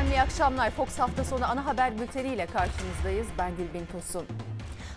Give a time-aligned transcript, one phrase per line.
[0.00, 0.70] Efendim iyi akşamlar.
[0.70, 3.26] Fox hafta sonu ana haber bülteniyle karşınızdayız.
[3.38, 4.26] Ben Gülbin Tosun.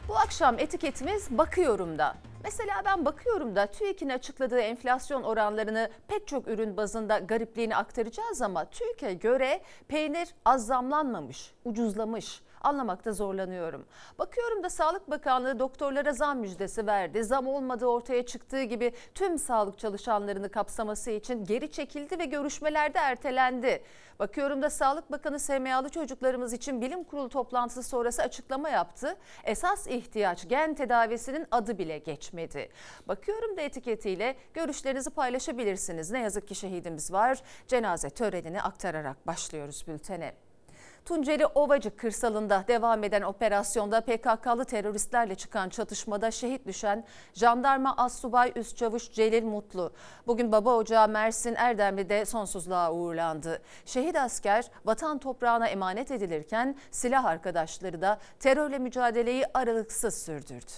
[0.08, 2.16] Bu akşam etiketimiz bakıyorum da.
[2.44, 8.66] Mesela ben bakıyorum da TÜİK'in açıkladığı enflasyon oranlarını pek çok ürün bazında garipliğini aktaracağız ama
[8.66, 13.86] TÜİK'e göre peynir az zamlanmamış, ucuzlamış anlamakta zorlanıyorum.
[14.20, 17.24] Bakıyorum da Sağlık Bakanlığı doktorlara zam müjdesi verdi.
[17.24, 23.84] Zam olmadığı ortaya çıktığı gibi tüm sağlık çalışanlarını kapsaması için geri çekildi ve görüşmelerde ertelendi.
[24.20, 29.16] Bakıyorum da Sağlık Bakanı SMA'lı çocuklarımız için bilim kurulu toplantısı sonrası açıklama yaptı.
[29.44, 32.70] Esas ihtiyaç gen tedavisinin adı bile geçmedi.
[33.08, 36.12] Bakıyorum da etiketiyle görüşlerinizi paylaşabilirsiniz.
[36.12, 37.42] Ne yazık ki şehidimiz var.
[37.68, 40.43] Cenaze törenini aktararak başlıyoruz bültene.
[41.06, 48.78] Tunceli Ovacık kırsalında devam eden operasyonda PKK'lı teröristlerle çıkan çatışmada şehit düşen jandarma Assubay Üst
[48.78, 49.94] Çavuş Celil Mutlu.
[50.28, 53.62] Bugün baba ocağı Mersin Erdemli'de sonsuzluğa uğurlandı.
[53.86, 60.72] Şehit asker vatan toprağına emanet edilirken silah arkadaşları da terörle mücadeleyi aralıksız sürdürdü.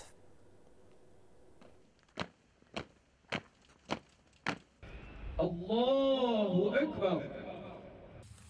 [5.39, 7.44] Allahu Ekber.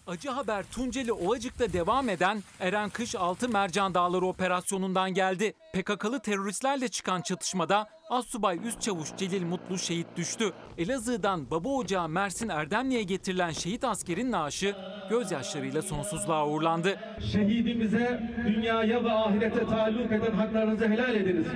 [0.06, 5.52] Acı haber Tunceli Ovacık'ta devam eden Eren Kış Altı Mercan Dağları operasyonundan geldi.
[5.74, 10.52] PKK'lı teröristlerle çıkan çatışmada Assubay Üst Çavuş Celil Mutlu şehit düştü.
[10.78, 14.76] Elazığ'dan baba ocağı Mersin Erdemli'ye getirilen şehit askerin naaşı
[15.10, 16.98] gözyaşlarıyla sonsuzluğa uğurlandı.
[17.32, 21.46] Şehidimize dünyaya ve ahirete taalluk eden haklarınızı helal ediniz.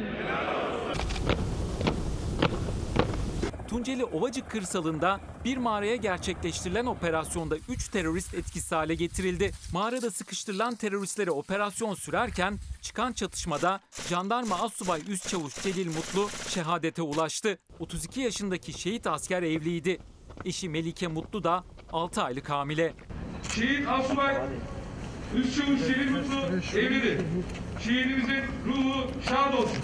[3.71, 9.51] Tunceli Ovacık kırsalında bir mağaraya gerçekleştirilen operasyonda 3 terörist etkisiz hale getirildi.
[9.73, 17.59] Mağarada sıkıştırılan teröristlere operasyon sürerken çıkan çatışmada jandarma Assubay Üst Çavuş Celil Mutlu şehadete ulaştı.
[17.79, 19.99] 32 yaşındaki şehit asker evliydi.
[20.45, 22.95] Eşi Melike Mutlu da 6 aylık hamile.
[23.55, 24.37] Şehit Asubay
[25.35, 27.21] Üst Çavuş Celil Mutlu evlidir.
[27.85, 29.79] Şehidimizin ruhu şad olsun.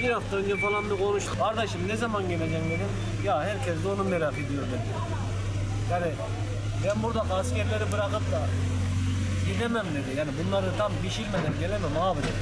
[0.00, 1.38] Bir hafta önce falan da konuştuk.
[1.38, 2.88] Kardeşim ne zaman geleceksin dedim.
[3.24, 4.82] Ya herkes de onu merak ediyor dedi.
[5.90, 6.06] Yani
[6.84, 8.46] ben burada askerleri bırakıp da
[9.52, 10.18] gidemem dedi.
[10.18, 12.32] Yani bunları tam pişirmeden gelemem abi dedi.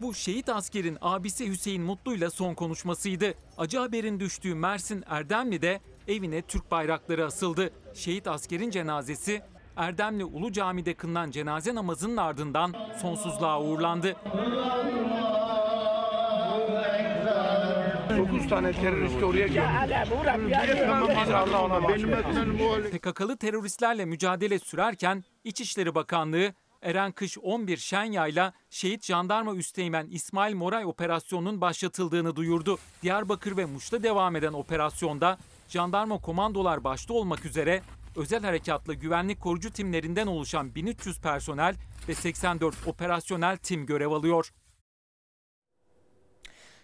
[0.00, 3.34] Bu şehit askerin abisi Hüseyin Mutlu'yla son konuşmasıydı.
[3.58, 7.70] Acı haberin düştüğü Mersin Erdemli'de evine Türk bayrakları asıldı.
[7.94, 9.42] Şehit askerin cenazesi
[9.76, 14.16] Erdemli Ulu Cami'de kılınan cenaze namazının ardından sonsuzluğa uğurlandı.
[18.10, 20.08] 9 tane terörist oraya geldi.
[22.90, 30.84] PKK'lı teröristlerle mücadele sürerken İçişleri Bakanlığı Eren Kış 11 Şenya'yla şehit jandarma üsteğmen İsmail Moray
[30.84, 32.78] operasyonunun başlatıldığını duyurdu.
[33.02, 37.82] Diyarbakır ve Muş'ta devam eden operasyonda jandarma komandolar başta olmak üzere
[38.16, 41.74] özel harekatlı güvenlik korucu timlerinden oluşan 1300 personel
[42.08, 44.52] ve 84 operasyonel tim görev alıyor.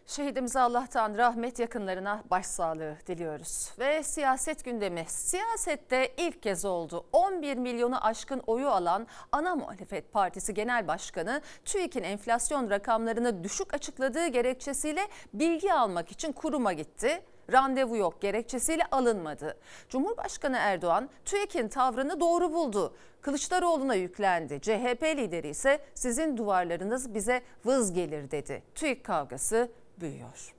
[0.07, 3.73] Şehidimize Allah'tan rahmet yakınlarına başsağlığı diliyoruz.
[3.79, 5.05] Ve siyaset gündemi.
[5.09, 7.07] Siyasette ilk kez oldu.
[7.13, 14.27] 11 milyonu aşkın oyu alan ana muhalefet partisi genel başkanı TÜİK'in enflasyon rakamlarını düşük açıkladığı
[14.27, 19.59] gerekçesiyle bilgi almak için kuruma gitti randevu yok gerekçesiyle alınmadı.
[19.89, 22.97] Cumhurbaşkanı Erdoğan TÜİK'in tavrını doğru buldu.
[23.21, 24.61] Kılıçdaroğlu'na yüklendi.
[24.61, 28.63] CHP lideri ise sizin duvarlarınız bize vız gelir dedi.
[28.75, 29.71] TÜİK kavgası
[30.03, 30.55] büyüyor.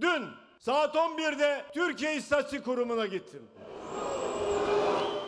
[0.00, 0.28] Dün
[0.58, 3.42] saat 11'de Türkiye İstatistik Kurumu'na gittim.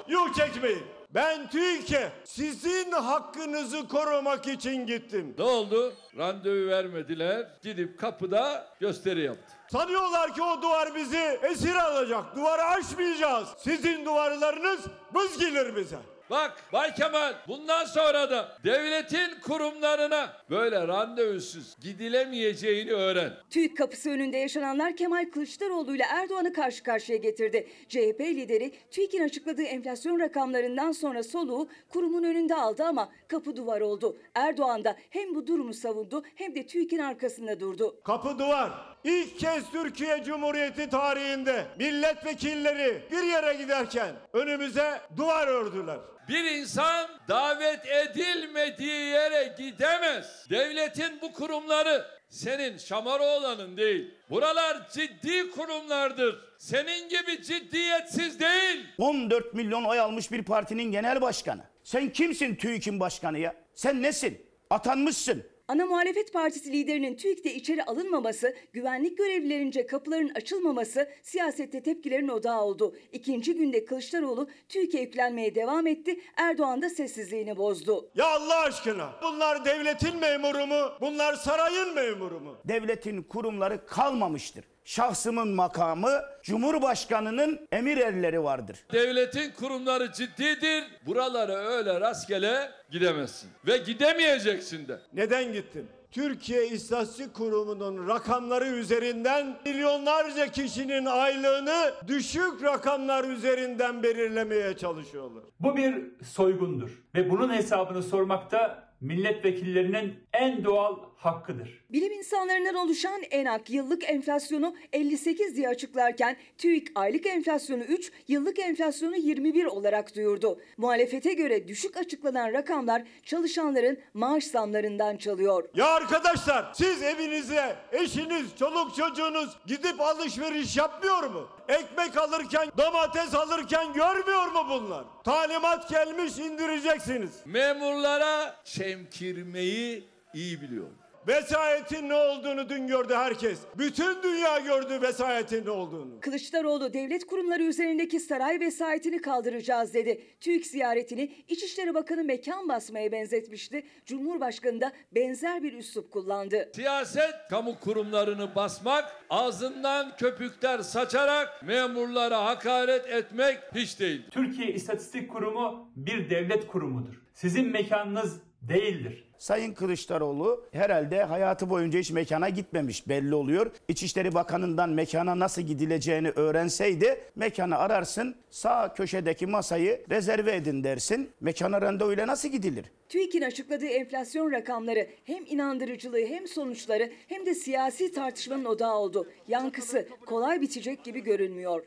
[0.09, 0.83] Yuh çekmeyin.
[1.11, 5.35] Ben TÜİK'e sizin hakkınızı korumak için gittim.
[5.39, 5.95] Ne oldu?
[6.17, 7.49] Randevu vermediler.
[7.63, 9.55] Gidip kapıda gösteri yaptı.
[9.73, 12.37] Sanıyorlar ki o duvar bizi esir alacak.
[12.37, 13.49] Duvarı aşmayacağız.
[13.59, 14.81] Sizin duvarlarınız
[15.15, 15.99] bız gelir bize.
[16.31, 23.33] Bak Bay Kemal bundan sonra da devletin kurumlarına böyle randevusuz gidilemeyeceğini öğren.
[23.51, 27.69] TÜİK kapısı önünde yaşananlar Kemal Kılıçdaroğlu ile Erdoğan'ı karşı karşıya getirdi.
[27.89, 34.17] CHP lideri TÜİK'in açıkladığı enflasyon rakamlarından sonra soluğu kurumun önünde aldı ama kapı duvar oldu.
[34.35, 38.01] Erdoğan da hem bu durumu savundu hem de TÜİK'in arkasında durdu.
[38.05, 38.73] Kapı duvar.
[39.07, 45.99] İlk kez Türkiye Cumhuriyeti tarihinde milletvekilleri bir yere giderken önümüze duvar ördüler.
[46.29, 50.47] Bir insan davet edilmediği yere gidemez.
[50.51, 54.15] Devletin bu kurumları senin Şamaroğlan'ın değil.
[54.31, 56.45] Buralar ciddi kurumlardır.
[56.59, 58.87] Senin gibi ciddiyetsiz değil.
[58.99, 61.63] 14 milyon oy almış bir partinin genel başkanı.
[61.85, 63.55] Sen kimsin TÜİK'in başkanı ya?
[63.75, 64.47] Sen nesin?
[64.71, 65.56] Atanmışsın.
[65.69, 72.97] Ana muhalefet partisi liderinin TÜİK'te içeri alınmaması, güvenlik görevlilerince kapıların açılmaması siyasette tepkilerin odağı oldu.
[73.13, 76.21] İkinci günde Kılıçdaroğlu TÜİK'e yüklenmeye devam etti.
[76.37, 78.11] Erdoğan da sessizliğini bozdu.
[78.15, 80.93] Ya Allah aşkına bunlar devletin memuru mu?
[81.01, 82.57] Bunlar sarayın memuru mu?
[82.65, 84.65] Devletin kurumları kalmamıştır.
[84.87, 88.79] Şahsımın makamı Cumhurbaşkanının emir erleri vardır.
[88.93, 90.85] Devletin kurumları ciddidir.
[91.07, 93.51] Buralara öyle rastgele gidemezsin.
[93.67, 94.99] Ve gidemeyeceksin de.
[95.13, 95.87] Neden gittin?
[96.11, 105.45] Türkiye İstatistik Kurumu'nun rakamları üzerinden milyonlarca kişinin aylığını düşük rakamlar üzerinden belirlemeye çalışıyorlar.
[105.61, 105.95] Bu bir
[106.25, 111.85] soygundur ve bunun hesabını sormak da milletvekillerinin en doğal hakkıdır.
[111.91, 119.17] Bilim insanlarından oluşan ENAK yıllık enflasyonu 58 diye açıklarken TÜİK aylık enflasyonu 3, yıllık enflasyonu
[119.17, 120.61] 21 olarak duyurdu.
[120.77, 125.69] Muhalefete göre düşük açıklanan rakamlar çalışanların maaş zamlarından çalıyor.
[125.75, 131.49] Ya arkadaşlar siz evinize eşiniz, çoluk çocuğunuz gidip alışveriş yapmıyor mu?
[131.69, 135.05] Ekmek alırken, domates alırken görmüyor mu bunlar?
[135.25, 137.31] Talimat gelmiş indireceksiniz.
[137.45, 140.89] Memurlara çemkirmeyi iyi biliyor.
[141.27, 143.59] Vesayetin ne olduğunu dün gördü herkes.
[143.79, 146.21] Bütün dünya gördü vesayetin ne olduğunu.
[146.21, 150.23] Kılıçdaroğlu devlet kurumları üzerindeki saray vesayetini kaldıracağız dedi.
[150.41, 153.87] TÜİK ziyaretini İçişleri Bakanı mekan basmaya benzetmişti.
[154.07, 156.71] Cumhurbaşkanı da benzer bir üslup kullandı.
[156.75, 164.23] Siyaset kamu kurumlarını basmak, ağzından köpükler saçarak memurlara hakaret etmek hiç değil.
[164.31, 167.15] Türkiye İstatistik Kurumu bir devlet kurumudur.
[167.35, 169.26] Sizin mekanınız değildir.
[169.39, 173.71] Sayın Kılıçdaroğlu herhalde hayatı boyunca hiç mekana gitmemiş belli oluyor.
[173.89, 181.31] İçişleri Bakanı'ndan mekana nasıl gidileceğini öğrenseydi mekanı ararsın sağ köşedeki masayı rezerve edin dersin.
[181.41, 182.85] Mekana randevuyla nasıl gidilir?
[183.09, 189.29] TÜİK'in açıkladığı enflasyon rakamları hem inandırıcılığı hem sonuçları hem de siyasi tartışmanın odağı oldu.
[189.49, 191.83] Yankısı kolay bitecek gibi görünmüyor.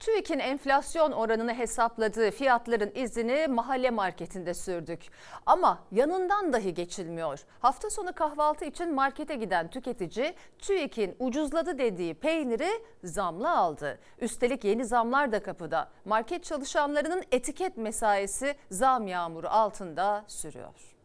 [0.00, 5.00] TÜİK'in enflasyon oranını hesapladığı fiyatların izini mahalle marketinde sürdük.
[5.46, 7.44] Ama yanından dahi geçilmiyor.
[7.60, 12.68] Hafta sonu kahvaltı için markete giden tüketici TÜİK'in ucuzladı dediği peyniri
[13.04, 13.98] zamla aldı.
[14.18, 15.88] Üstelik yeni zamlar da kapıda.
[16.04, 20.95] Market çalışanlarının etiket mesaisi zam yağmuru altında sürüyor.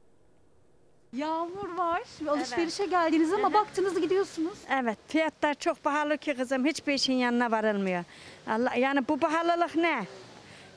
[1.13, 4.58] Yağmur var ve alışverişe geldiniz ama baktınız gidiyorsunuz.
[4.69, 8.04] Evet fiyatlar çok pahalı ki kızım hiçbir şeyin yanına varılmıyor.
[8.48, 10.06] Allah yani bu pahalılık ne?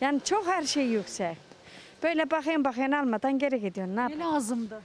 [0.00, 1.36] Yani çok her şey yüksek.
[2.02, 3.96] Böyle bakayım bakayım almadan geri gidiyorsun.
[3.96, 4.34] Ne, Ne yapayım?
[4.34, 4.82] lazımdı?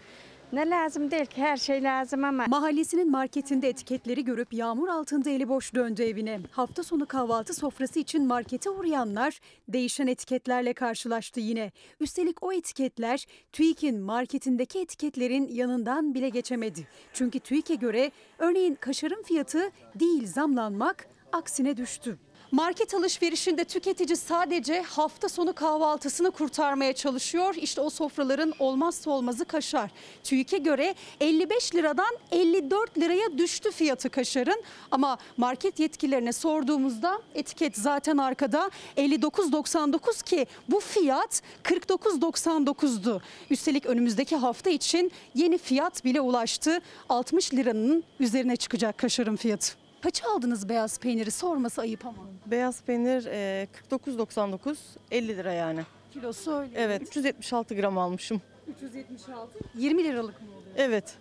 [0.54, 5.50] Ne lazım değil ki her şey lazım ama Mahallesinin marketinde etiketleri görüp yağmur altında eli
[5.50, 6.40] boş döndü evine.
[6.51, 11.72] Hafta sonu kahvaltı sofrası için markete uğrayanlar değişen etiketlerle karşılaştı yine.
[12.00, 16.88] Üstelik o etiketler TÜİK'in marketindeki etiketlerin yanından bile geçemedi.
[17.13, 22.18] Çünkü TÜİK'e göre örneğin kaşarın fiyatı değil zamlanmak aksine düştü.
[22.51, 27.56] Market alışverişinde tüketici sadece hafta sonu kahvaltısını kurtarmaya çalışıyor.
[27.56, 29.92] İşte o sofraların olmazsa olmazı kaşar.
[30.24, 34.63] TÜİK'e göre 55 liradan 54 liraya düştü fiyatı kaşarın.
[34.92, 43.22] Ama market yetkililerine sorduğumuzda etiket zaten arkada 59.99 ki bu fiyat 49.99'du.
[43.50, 46.80] Üstelik önümüzdeki hafta için yeni fiyat bile ulaştı.
[47.10, 49.79] 60 liranın üzerine çıkacak kaşarın fiyatı.
[50.01, 52.18] Kaç aldınız beyaz peyniri sorması ayıp ama.
[52.46, 54.76] Beyaz peynir e, 49.99
[55.12, 55.81] 50 lira yani.
[56.14, 56.71] Kilosu öyle.
[56.76, 58.42] Evet 376 gram almışım.
[58.68, 59.59] 376.
[59.76, 60.71] 20 liralık mı oluyor?
[60.78, 61.16] Evet.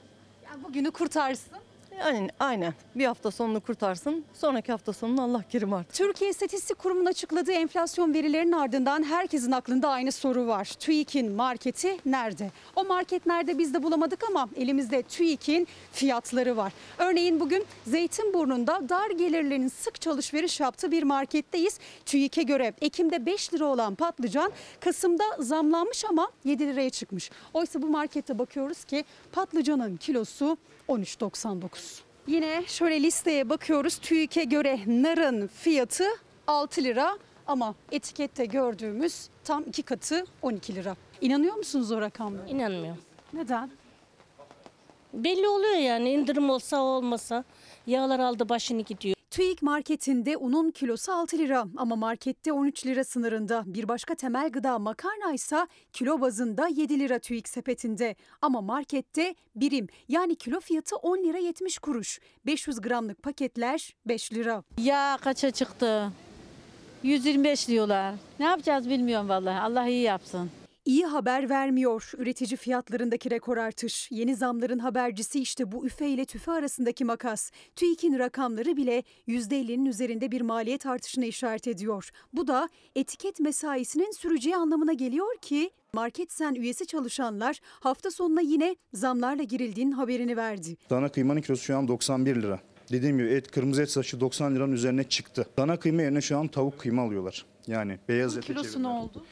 [0.45, 1.53] Yani bugünü kurtarsın.
[2.01, 5.95] Yani aynen bir hafta sonunu kurtarsın sonraki hafta sonunu Allah kerim artık.
[5.95, 10.65] Türkiye İstatistik Kurumu'nun açıkladığı enflasyon verilerinin ardından herkesin aklında aynı soru var.
[10.65, 12.51] TÜİK'in marketi nerede?
[12.77, 16.73] O market nerede biz de bulamadık ama elimizde TÜİK'in fiyatları var.
[16.99, 21.79] Örneğin bugün Zeytinburnu'nda dar gelirlerin sık alışveriş yaptığı bir marketteyiz.
[22.07, 27.31] TÜİK'e göre Ekim'de 5 lira olan patlıcan Kasım'da zamlanmış ama 7 liraya çıkmış.
[27.55, 30.57] Oysa bu markette bakıyoruz ki patlıcanın kilosu
[30.89, 32.01] 13.99.
[32.27, 33.99] Yine şöyle listeye bakıyoruz.
[33.99, 36.05] TÜİK'e göre narın fiyatı
[36.47, 40.97] 6 lira ama etikette gördüğümüz tam iki katı 12 lira.
[41.21, 42.47] İnanıyor musunuz o rakamlara?
[42.47, 43.03] İnanmıyorum.
[43.33, 43.71] Neden?
[45.13, 47.45] Belli oluyor yani indirim olsa olmasa.
[47.87, 49.18] Yağlar aldı başını gidiyor.
[49.39, 53.63] TÜİK marketinde unun kilosu 6 lira ama markette 13 lira sınırında.
[53.67, 58.17] Bir başka temel gıda makarna ise kilo bazında 7 lira TÜİK sepetinde.
[58.43, 62.21] Ama markette birim yani kilo fiyatı 10 lira 70 kuruş.
[62.47, 64.63] 500 gramlık paketler 5 lira.
[64.79, 66.13] Ya kaça çıktı?
[67.03, 68.15] 125 diyorlar.
[68.41, 69.61] Ne yapacağız bilmiyorum vallahi.
[69.61, 70.51] Allah iyi yapsın.
[70.89, 72.13] İyi haber vermiyor.
[72.19, 74.09] Üretici fiyatlarındaki rekor artış.
[74.11, 77.51] Yeni zamların habercisi işte bu üfe ile tüfe arasındaki makas.
[77.77, 82.11] TÜİK'in rakamları bile %50'nin üzerinde bir maliyet artışına işaret ediyor.
[82.33, 88.77] Bu da etiket mesaisinin süreceği anlamına geliyor ki Market Sen üyesi çalışanlar hafta sonuna yine
[88.93, 90.77] zamlarla girildiğinin haberini verdi.
[90.91, 92.61] Dana kıymanın kilosu şu an 91 lira.
[92.93, 95.47] Dediğim gibi et, kırmızı et saçı 90 liranın üzerine çıktı.
[95.57, 97.47] Dana kıyma yerine şu an tavuk kıyma alıyorlar.
[97.67, 99.25] Yani beyaz ete Kilosu ne oldu?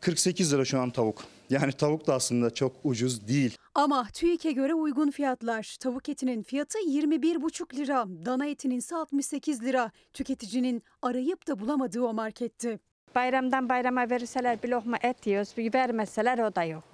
[0.00, 1.24] 48 lira şu an tavuk.
[1.50, 3.56] Yani tavuk da aslında çok ucuz değil.
[3.74, 5.76] Ama TÜİK'e göre uygun fiyatlar.
[5.80, 9.90] Tavuk etinin fiyatı 21,5 lira, dana etinin ise 68 lira.
[10.12, 12.78] Tüketicinin arayıp da bulamadığı o markette.
[13.14, 16.84] Bayramdan bayrama verirseler bir lokma et yiyoruz, bir vermezseler o da yok.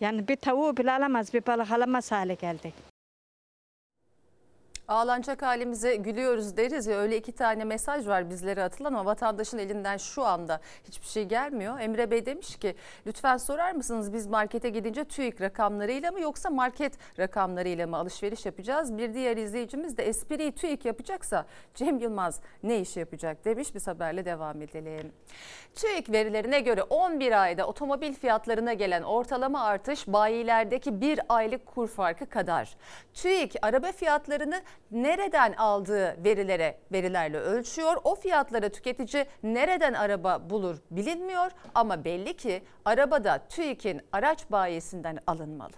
[0.00, 2.91] Yani bir tavuğu bile alamaz, bir balık alamaz hale geldik.
[4.92, 9.96] Ağlanacak halimize gülüyoruz deriz ya öyle iki tane mesaj var bizlere atılan ama vatandaşın elinden
[9.96, 11.80] şu anda hiçbir şey gelmiyor.
[11.80, 12.74] Emre Bey demiş ki
[13.06, 18.98] lütfen sorar mısınız biz markete gidince TÜİK rakamlarıyla mı yoksa market rakamlarıyla mı alışveriş yapacağız?
[18.98, 24.24] Bir diğer izleyicimiz de espriyi TÜİK yapacaksa Cem Yılmaz ne iş yapacak demiş biz haberle
[24.24, 25.12] devam edelim.
[25.74, 32.26] TÜİK verilerine göre 11 ayda otomobil fiyatlarına gelen ortalama artış bayilerdeki bir aylık kur farkı
[32.26, 32.76] kadar.
[33.14, 37.96] TÜİK araba fiyatlarını nereden aldığı verilere verilerle ölçüyor.
[38.04, 45.72] O fiyatlara tüketici nereden araba bulur bilinmiyor ama belli ki arabada TÜİK'in araç bayisinden alınmalı.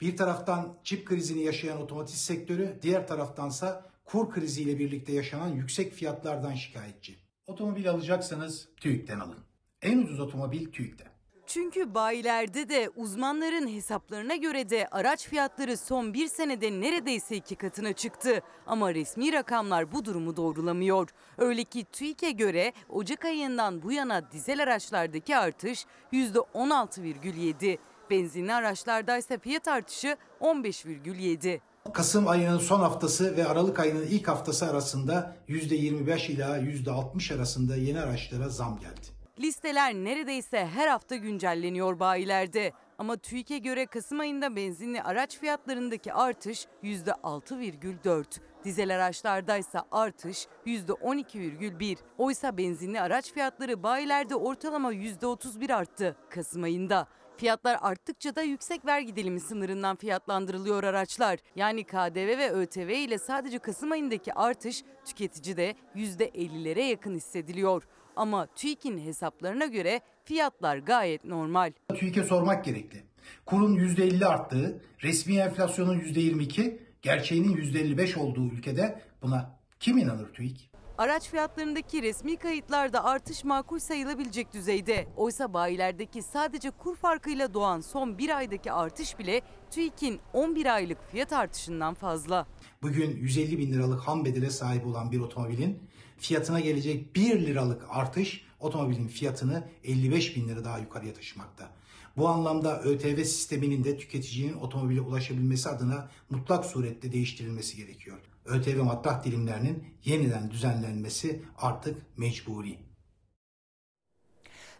[0.00, 6.54] Bir taraftan çip krizini yaşayan otomotiv sektörü, diğer taraftansa kur kriziyle birlikte yaşanan yüksek fiyatlardan
[6.54, 7.18] şikayetçi.
[7.46, 9.38] Otomobil alacaksanız TÜİK'ten alın.
[9.82, 11.11] En ucuz otomobil TÜİK'te.
[11.52, 17.92] Çünkü bayilerde de uzmanların hesaplarına göre de araç fiyatları son bir senede neredeyse iki katına
[17.92, 18.42] çıktı.
[18.66, 21.08] Ama resmi rakamlar bu durumu doğrulamıyor.
[21.38, 27.78] Öyle ki TÜİK'e göre Ocak ayından bu yana dizel araçlardaki artış %16,7.
[28.10, 31.60] Benzinli araçlarda ise fiyat artışı 15,7.
[31.92, 38.00] Kasım ayının son haftası ve Aralık ayının ilk haftası arasında %25 ila %60 arasında yeni
[38.00, 39.11] araçlara zam geldi.
[39.42, 42.72] Listeler neredeyse her hafta güncelleniyor bayilerde.
[42.98, 48.24] Ama TÜİK'e göre Kasım ayında benzinli araç fiyatlarındaki artış %6,4.
[48.64, 51.98] Dizel araçlarda ise artış %12,1.
[52.18, 57.08] Oysa benzinli araç fiyatları bayilerde ortalama %31 arttı Kasım ayında.
[57.36, 61.38] Fiyatlar arttıkça da yüksek vergi dilimi sınırından fiyatlandırılıyor araçlar.
[61.56, 67.82] Yani KDV ve ÖTV ile sadece Kasım ayındaki artış tüketicide %50'lere yakın hissediliyor.
[68.16, 71.72] Ama TÜİK'in hesaplarına göre fiyatlar gayet normal.
[71.94, 73.02] TÜİK'e sormak gerekli.
[73.46, 80.72] Kurun %50 arttığı, resmi enflasyonun %22, gerçeğinin %55 olduğu ülkede buna kim inanır TÜİK?
[80.98, 85.08] Araç fiyatlarındaki resmi kayıtlarda artış makul sayılabilecek düzeyde.
[85.16, 89.40] Oysa bayilerdeki sadece kur farkıyla doğan son bir aydaki artış bile
[89.70, 92.46] TÜİK'in 11 aylık fiyat artışından fazla.
[92.82, 95.78] Bugün 150 bin liralık ham bedele sahip olan bir otomobilin
[96.22, 101.70] fiyatına gelecek 1 liralık artış otomobilin fiyatını 55 bin lira daha yukarıya taşımakta.
[102.16, 108.18] Bu anlamda ÖTV sisteminin de tüketicinin otomobile ulaşabilmesi adına mutlak surette değiştirilmesi gerekiyor.
[108.44, 112.78] ÖTV matrah dilimlerinin yeniden düzenlenmesi artık mecburi.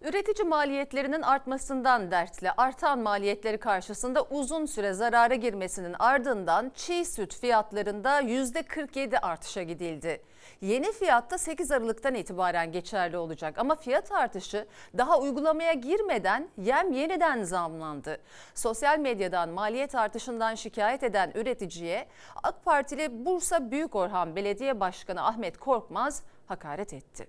[0.03, 8.21] Üretici maliyetlerinin artmasından dertli artan maliyetleri karşısında uzun süre zarara girmesinin ardından çiğ süt fiyatlarında
[8.21, 10.23] %47 artışa gidildi.
[10.63, 14.67] Yeni fiyatta 8 Aralık'tan itibaren geçerli olacak ama fiyat artışı
[14.99, 18.19] daha uygulamaya girmeden yem yeniden zamlandı.
[18.55, 22.09] Sosyal medyadan maliyet artışından şikayet eden üreticiye
[22.43, 27.27] AK Partili Bursa Büyükorhan Belediye Başkanı Ahmet Korkmaz hakaret etti.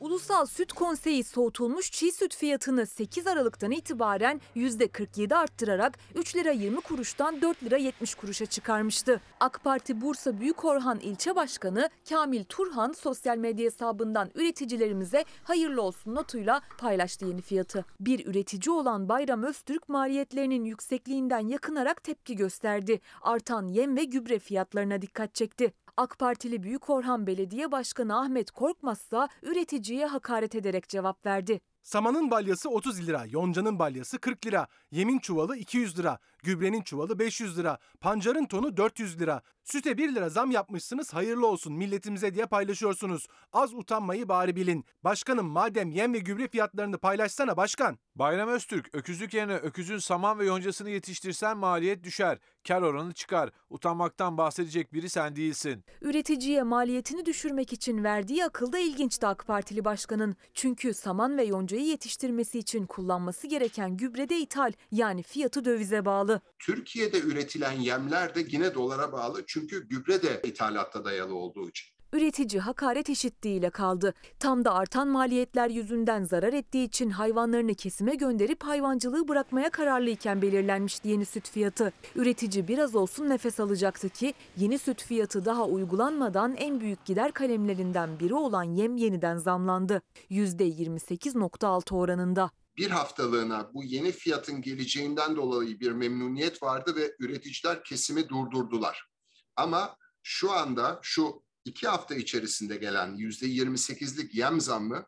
[0.00, 6.80] Ulusal Süt Konseyi soğutulmuş çiğ süt fiyatını 8 Aralık'tan itibaren %47 arttırarak 3 lira 20
[6.80, 9.20] kuruştan 4 lira 70 kuruşa çıkarmıştı.
[9.40, 16.60] AK Parti Bursa Büyükorhan İlçe Başkanı Kamil Turhan sosyal medya hesabından üreticilerimize hayırlı olsun notuyla
[16.78, 17.84] paylaştı yeni fiyatı.
[18.00, 23.00] Bir üretici olan Bayram Öztürk maliyetlerinin yüksekliğinden yakınarak tepki gösterdi.
[23.22, 25.72] Artan yem ve gübre fiyatlarına dikkat çekti.
[25.96, 31.60] AK Partili Büyükorhan Belediye Başkanı Ahmet Korkmaz ise üreticiye hakaret ederek cevap verdi.
[31.82, 37.58] Samanın balyası 30 lira, yoncanın balyası 40 lira, yemin çuvalı 200 lira, gübrenin çuvalı 500
[37.58, 43.26] lira, pancarın tonu 400 lira, Süte 1 lira zam yapmışsınız hayırlı olsun milletimize diye paylaşıyorsunuz.
[43.52, 44.84] Az utanmayı bari bilin.
[45.04, 47.98] Başkanım madem yem ve gübre fiyatlarını paylaşsana başkan.
[48.16, 53.50] Bayram Öztürk, öküzlük yerine öküzün saman ve yoncasını yetiştirsen maliyet düşer, kar oranı çıkar.
[53.70, 55.84] Utanmaktan bahsedecek biri sen değilsin.
[56.00, 60.36] Üreticiye maliyetini düşürmek için verdiği akıl da ilginçti AK Partili başkanın.
[60.54, 66.40] Çünkü saman ve yoncayı yetiştirmesi için kullanması gereken gübre de ithal yani fiyatı dövize bağlı.
[66.58, 72.00] Türkiye'de üretilen yemler de yine dolara bağlı çünkü gübre de ithalatta dayalı olduğu için.
[72.12, 74.14] Üretici hakaret eşitliğiyle kaldı.
[74.38, 81.08] Tam da artan maliyetler yüzünden zarar ettiği için hayvanlarını kesime gönderip hayvancılığı bırakmaya kararlıyken belirlenmişti
[81.08, 81.92] yeni süt fiyatı.
[82.14, 88.20] Üretici biraz olsun nefes alacaktı ki yeni süt fiyatı daha uygulanmadan en büyük gider kalemlerinden
[88.20, 90.02] biri olan yem yeniden zamlandı.
[90.30, 92.50] %28.6 oranında.
[92.76, 99.09] Bir haftalığına bu yeni fiyatın geleceğinden dolayı bir memnuniyet vardı ve üreticiler kesimi durdurdular.
[99.56, 105.06] Ama şu anda şu iki hafta içerisinde gelen yüzde 28'lik yem zammı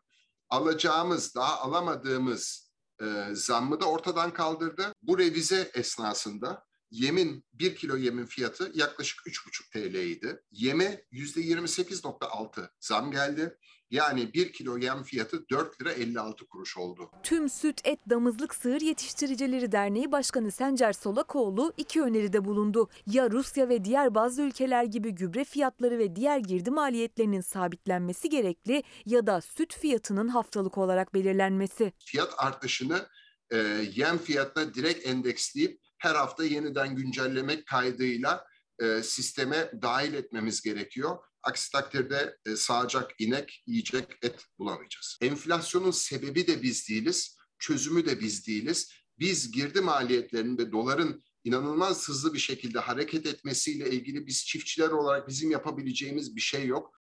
[0.49, 2.71] alacağımız, daha alamadığımız
[3.01, 4.93] e, zammı da ortadan kaldırdı.
[5.01, 10.41] Bu revize esnasında yemin, bir kilo yemin fiyatı yaklaşık 3,5 TL idi.
[10.51, 13.57] Yeme yüzde 28.6 zam geldi.
[13.93, 17.11] Yani bir kilo yem fiyatı 4 lira 56 kuruş oldu.
[17.23, 22.89] Tüm Süt Et Damızlık Sığır Yetiştiricileri Derneği Başkanı Sencer Solakoğlu iki öneride bulundu.
[23.07, 28.83] Ya Rusya ve diğer bazı ülkeler gibi gübre fiyatları ve diğer girdi maliyetlerinin sabitlenmesi gerekli
[29.05, 31.93] ya da süt fiyatının haftalık olarak belirlenmesi.
[31.99, 33.07] Fiyat artışını
[33.51, 33.57] e,
[33.95, 38.45] yem fiyatına direkt endeksleyip her hafta yeniden güncellemek kaydıyla
[38.79, 41.17] e, sisteme dahil etmemiz gerekiyor.
[41.43, 45.17] Aksi takdirde e, sağacak inek, yiyecek et bulamayacağız.
[45.21, 48.91] Enflasyonun sebebi de biz değiliz, çözümü de biz değiliz.
[49.19, 55.51] Biz girdi maliyetlerinde doların inanılmaz hızlı bir şekilde hareket etmesiyle ilgili biz çiftçiler olarak bizim
[55.51, 57.03] yapabileceğimiz bir şey yok.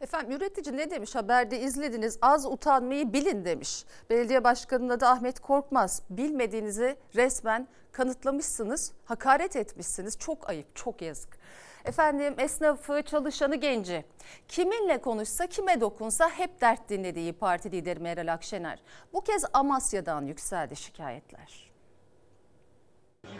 [0.00, 3.84] Efendim üretici ne demiş haberde izlediniz az utanmayı bilin demiş.
[4.10, 6.02] Belediye başkanının adı Ahmet Korkmaz.
[6.10, 10.18] Bilmediğinizi resmen kanıtlamışsınız, hakaret etmişsiniz.
[10.18, 11.38] Çok ayıp, çok yazık.
[11.86, 14.04] Efendim esnafı, çalışanı, genci.
[14.48, 18.78] Kiminle konuşsa, kime dokunsa hep dert dinlediği parti lideri Meral Akşener.
[19.12, 21.66] Bu kez Amasya'dan yükseldi şikayetler.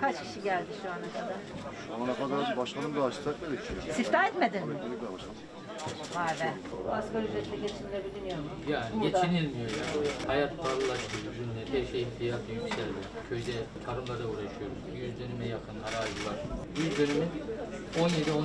[0.01, 1.37] Kaç kişi geldi şu ana kadar?
[1.87, 3.37] Şu ana kadar başkanım da açtık.
[3.93, 4.75] Siftah etmedin mi?
[5.81, 6.53] Be.
[6.93, 8.51] Asgari ücretle geçinilebiliyor mu?
[8.69, 9.09] Yani Burada.
[9.21, 9.85] geçinilmiyor ya.
[10.27, 13.01] Hayat pahalılaştı, ürünler, her şeyin fiyatı yükseldi.
[13.29, 13.53] Köyde
[13.87, 14.79] tarımla da uğraşıyoruz.
[14.97, 16.37] 100 dönüme yakın arazi var.
[16.77, 17.29] 100 dönümün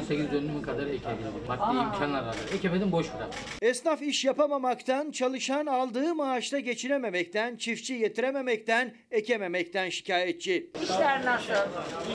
[0.09, 1.31] 17-18 dönümü kadar ekebildim.
[1.47, 1.83] Maddi Aa.
[1.85, 2.37] imkanlar aradı.
[2.55, 3.39] Ekemedim boş bıraktım.
[3.61, 10.69] Esnaf iş yapamamaktan, çalışan aldığı maaşla geçinememekten, çiftçi yetirememekten, ekememekten şikayetçi.
[10.83, 11.53] İşler nasıl?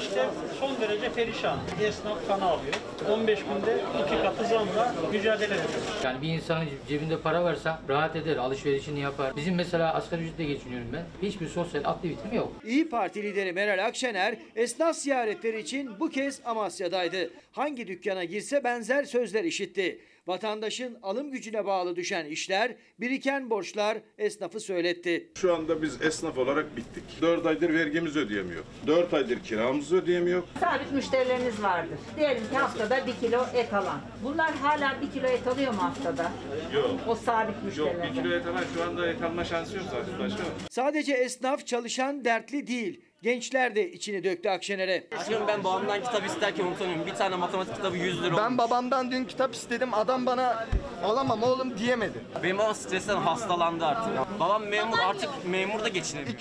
[0.01, 0.25] İşte
[0.61, 1.59] son derece perişan.
[1.83, 2.75] Esnaf kan alıyor.
[3.11, 6.01] 15 günde iki katı zamla mücadele ediyoruz.
[6.05, 9.37] Yani bir insanın cebinde para varsa rahat eder, alışverişini yapar.
[9.37, 11.05] Bizim mesela asgari ücretle geçiniyorum ben.
[11.29, 12.53] Hiçbir sosyal aktivitem yok.
[12.65, 17.31] İyi Parti lideri Meral Akşener esnaf ziyaretleri için bu kez Amasya'daydı.
[17.53, 19.99] Hangi dükkana girse benzer sözler işitti.
[20.27, 25.33] Vatandaşın alım gücüne bağlı düşen işler, biriken borçlar esnafı söyletti.
[25.37, 27.05] Şu anda biz esnaf olarak bittik.
[27.23, 28.65] 4 aydır vergimizi ödeyemiyor.
[28.87, 30.43] 4 aydır kiramızı ödeyemiyor.
[30.61, 31.99] Sabit müşterileriniz vardır.
[32.17, 34.01] Diyelim ki haftada bir kilo et alan.
[34.25, 36.33] Bunlar hala bir kilo et alıyor mu haftada?
[36.75, 36.91] Yok.
[37.09, 38.05] O sabit müşterilerden.
[38.07, 40.53] Yok bir kilo et alan şu anda et alma şansı yok zaten başkanım.
[40.71, 43.01] Sadece esnaf çalışan dertli değil.
[43.27, 45.07] Gençler de içini döktü Akşener'e.
[45.13, 47.07] Başkanım ben babamdan kitap isterken unutamıyorum.
[47.07, 49.95] Bir tane matematik kitabı 100 lira Ben babamdan dün kitap istedim.
[49.95, 50.67] Adam bana
[51.05, 52.25] alamam oğlum diyemedi.
[52.43, 54.41] Benim babam stresten hastalandı artık.
[54.41, 56.39] Babam memur artık memur da geçinemiyor.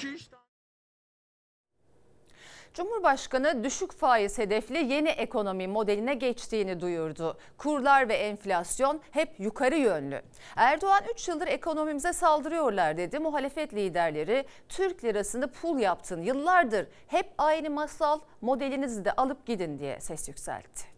[2.75, 7.37] Cumhurbaşkanı düşük faiz hedefli yeni ekonomi modeline geçtiğini duyurdu.
[7.57, 10.21] Kurlar ve enflasyon hep yukarı yönlü.
[10.55, 13.19] Erdoğan 3 yıldır ekonomimize saldırıyorlar dedi.
[13.19, 19.99] Muhalefet liderleri Türk lirasını pul yaptın yıllardır hep aynı masal modelinizi de alıp gidin diye
[19.99, 20.94] ses yükseltti.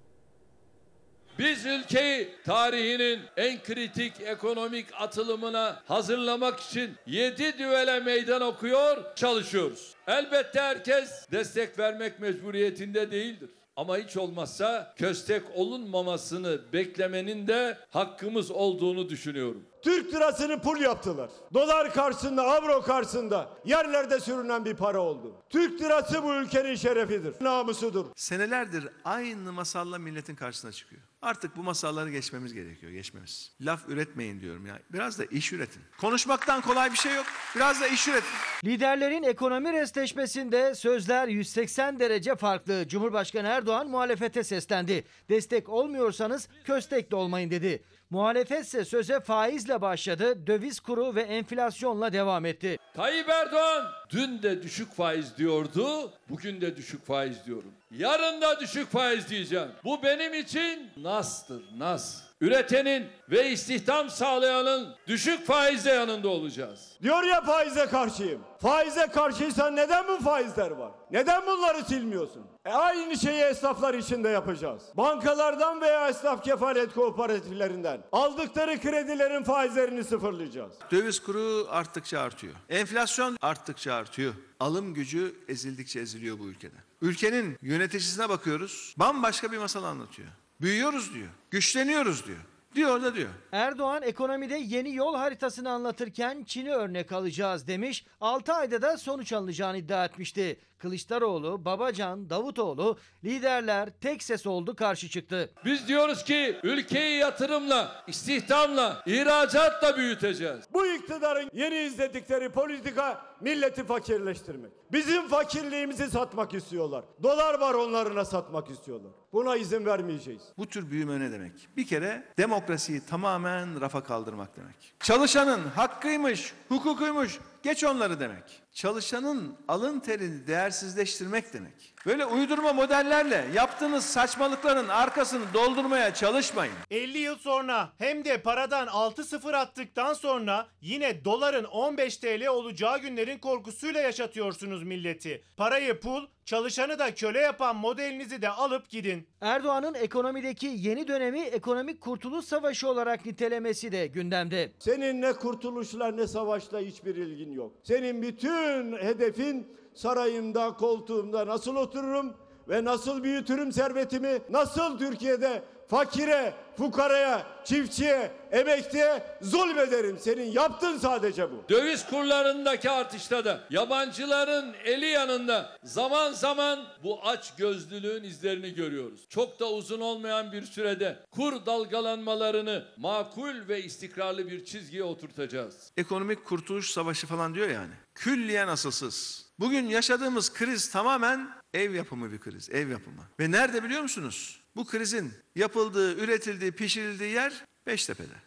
[1.39, 9.95] Biz ülkeyi tarihinin en kritik ekonomik atılımına hazırlamak için yedi düvele meydan okuyor, çalışıyoruz.
[10.07, 13.49] Elbette herkes destek vermek mecburiyetinde değildir.
[13.75, 19.65] Ama hiç olmazsa köstek olunmamasını beklemenin de hakkımız olduğunu düşünüyorum.
[19.81, 21.29] Türk lirasını pul yaptılar.
[21.53, 25.35] Dolar karşısında, avro karşısında yerlerde sürünen bir para oldu.
[25.49, 28.05] Türk lirası bu ülkenin şerefidir, namusudur.
[28.15, 31.01] Senelerdir aynı masalla milletin karşısına çıkıyor.
[31.21, 33.51] Artık bu masalları geçmemiz gerekiyor, geçmemiz.
[33.61, 34.79] Laf üretmeyin diyorum ya.
[34.89, 35.81] Biraz da iş üretin.
[36.01, 37.25] Konuşmaktan kolay bir şey yok.
[37.55, 38.29] Biraz da iş üretin.
[38.65, 42.87] Liderlerin ekonomi restleşmesinde sözler 180 derece farklı.
[42.87, 45.03] Cumhurbaşkanı Erdoğan muhalefete seslendi.
[45.29, 47.83] Destek olmuyorsanız köstek de olmayın dedi.
[48.09, 52.77] Muhalefetse söze faizle başladı, döviz kuru ve enflasyonla devam etti.
[52.93, 57.71] Tayyip Erdoğan dün de düşük faiz diyordu, bugün de düşük faiz diyorum.
[57.91, 59.67] Yarın da düşük faiz diyeceğim.
[59.83, 62.26] Bu benim için nastır, nas.
[62.41, 66.91] Üretenin ve istihdam sağlayanın düşük faizle yanında olacağız.
[67.01, 68.41] Diyor ya faize karşıyım.
[68.61, 70.91] Faize karşıysan neden bu faizler var?
[71.11, 72.45] Neden bunları silmiyorsun?
[72.65, 74.83] E aynı şeyi esnaflar için de yapacağız.
[74.97, 80.73] Bankalardan veya esnaf kefalet kooperatiflerinden aldıkları kredilerin faizlerini sıfırlayacağız.
[80.91, 82.53] Döviz kuru arttıkça artıyor.
[82.69, 84.33] Enflasyon arttıkça artıyor.
[84.59, 86.75] Alım gücü ezildikçe eziliyor bu ülkede.
[87.01, 88.93] Ülkenin yöneticisine bakıyoruz.
[88.97, 90.29] Bambaşka bir masal anlatıyor.
[90.61, 91.27] Büyüyoruz diyor.
[91.51, 92.37] Güçleniyoruz diyor.
[92.75, 93.29] Diyor da diyor.
[93.51, 98.05] Erdoğan ekonomide yeni yol haritasını anlatırken Çin'i örnek alacağız demiş.
[98.21, 100.59] 6 ayda da sonuç alınacağını iddia etmişti.
[100.77, 105.49] Kılıçdaroğlu, Babacan, Davutoğlu liderler tek ses oldu karşı çıktı.
[105.65, 110.65] Biz diyoruz ki ülkeyi yatırımla, istihdamla, ihracatla büyüteceğiz.
[110.73, 114.71] Bu iktidarın yeni izledikleri politika milleti fakirleştirmek.
[114.91, 117.05] Bizim fakirliğimizi satmak istiyorlar.
[117.23, 119.11] Dolar var onlarına satmak istiyorlar.
[119.33, 120.41] Buna izin vermeyeceğiz.
[120.57, 121.51] Bu tür büyüme ne demek?
[121.77, 124.93] Bir kere demokrasiyi tamamen rafa kaldırmak demek.
[124.99, 128.61] Çalışanın hakkıymış, hukukuymuş, geç onları demek.
[128.73, 131.93] Çalışanın alın terini değersizleştirmek demek.
[132.07, 136.73] Böyle uydurma modellerle yaptığınız saçmalıkların arkasını doldurmaya çalışmayın.
[136.91, 143.37] 50 yıl sonra hem de paradan 6-0 attıktan sonra yine doların 15 TL olacağı günlerin
[143.37, 145.43] korkusuyla yaşatıyorsunuz milleti.
[145.57, 149.27] Parayı pul, çalışanı da köle yapan modelinizi de alıp gidin.
[149.41, 154.71] Erdoğan'ın ekonomideki yeni dönemi ekonomik kurtuluş savaşı olarak nitelemesi de gündemde.
[154.79, 157.71] Senin ne kurtuluşla ne savaşla hiçbir ilgin yok.
[157.83, 162.33] Senin bütün hedefin sarayımda, koltuğumda nasıl otururum
[162.69, 170.17] ve nasıl büyütürüm servetimi, nasıl Türkiye'de fakire, fukaraya, çiftçiye, emekliye zulmederim.
[170.19, 171.63] Senin yaptın sadece bu.
[171.69, 179.25] Döviz kurlarındaki artışta da yabancıların eli yanında zaman zaman bu aç gözlülüğün izlerini görüyoruz.
[179.29, 185.91] Çok da uzun olmayan bir sürede kur dalgalanmalarını makul ve istikrarlı bir çizgiye oturtacağız.
[185.97, 187.93] Ekonomik kurtuluş savaşı falan diyor yani.
[188.15, 189.46] Külliyen asılsız.
[189.59, 193.21] Bugün yaşadığımız kriz tamamen ev yapımı bir kriz, ev yapımı.
[193.39, 194.61] Ve nerede biliyor musunuz?
[194.75, 198.46] Bu krizin yapıldığı, üretildiği, pişirildiği yer Beştepe'de.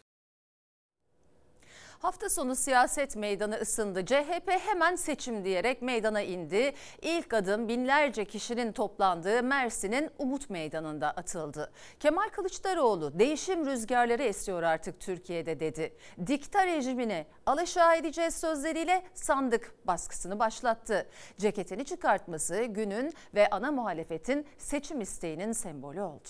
[2.01, 4.07] Hafta sonu siyaset meydanı ısındı.
[4.07, 6.73] CHP hemen seçim diyerek meydana indi.
[7.03, 11.73] İlk adım binlerce kişinin toplandığı Mersin'in Umut Meydanı'nda atıldı.
[12.01, 15.97] Kemal Kılıçdaroğlu değişim rüzgarları esiyor artık Türkiye'de dedi.
[16.27, 21.07] Dikta rejimine alaşağı edeceğiz sözleriyle sandık baskısını başlattı.
[21.39, 26.29] Ceketini çıkartması günün ve ana muhalefetin seçim isteğinin sembolü oldu.